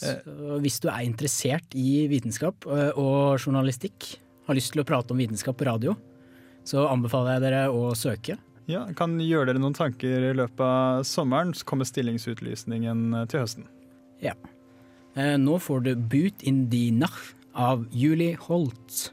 så 0.00 0.58
hvis 0.62 0.80
du 0.82 0.88
er 0.90 1.04
interessert 1.06 1.74
i 1.78 2.06
vitenskap 2.10 2.66
eh, 2.66 2.90
og 2.98 3.38
journalistikk, 3.38 4.16
har 4.44 4.58
lyst 4.58 4.74
til 4.74 4.82
å 4.82 4.86
prate 4.88 5.14
om 5.14 5.20
vitenskap 5.22 5.56
på 5.56 5.68
radio, 5.68 5.94
så 6.66 6.88
anbefaler 6.90 7.36
jeg 7.36 7.44
dere 7.46 7.62
å 7.72 7.92
søke. 7.96 8.36
Ja, 8.68 8.86
Kan 8.96 9.18
gjøre 9.20 9.52
dere 9.52 9.62
noen 9.62 9.76
tanker 9.76 10.30
i 10.30 10.34
løpet 10.36 10.64
av 10.64 11.04
sommeren, 11.08 11.52
så 11.56 11.66
kommer 11.68 11.88
stillingsutlysningen 11.88 13.06
eh, 13.20 13.26
til 13.30 13.44
høsten. 13.44 13.68
Ja. 14.24 14.34
Eh, 15.16 15.36
Nå 15.38 15.58
får 15.62 15.80
du 15.80 15.94
Boot 15.94 16.42
in 16.42 16.64
die 16.70 16.90
Nacht 16.90 17.36
av 17.54 17.86
Julie 17.90 18.34
Holtz. 18.48 19.12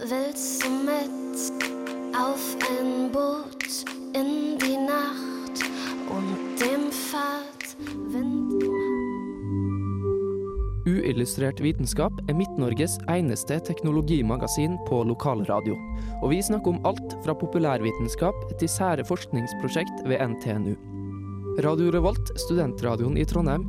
Willst 0.00 0.64
du 0.64 0.70
mit 0.82 2.16
auf 2.18 2.56
ein 2.66 3.12
Boot 3.12 3.62
in 4.12 4.58
die 4.58 4.76
Nacht 4.82 5.62
und 6.10 6.58
dem 6.58 6.90
Fahrtwind? 6.90 8.58
Uillustrert 10.84 11.62
vitenskap 11.62 12.18
er 12.26 12.34
Midt-Norges 12.34 12.98
eneste 13.06 13.60
teknologimagasin 13.62 14.80
på 14.88 15.04
lokalradio. 15.06 15.78
Og 16.24 16.34
vi 16.34 16.42
snakker 16.42 16.74
om 16.74 16.82
alt 16.90 17.14
fra 17.22 17.38
populærvitenskap 17.38 18.34
til 18.58 18.66
sære 18.68 19.06
forskningsprosjekt 19.06 20.02
ved 20.10 20.26
NTNU. 20.26 20.74
Radio 21.62 21.94
Revolt, 21.94 22.34
studentradioen 22.40 23.18
i 23.20 23.24
Trondheim, 23.28 23.68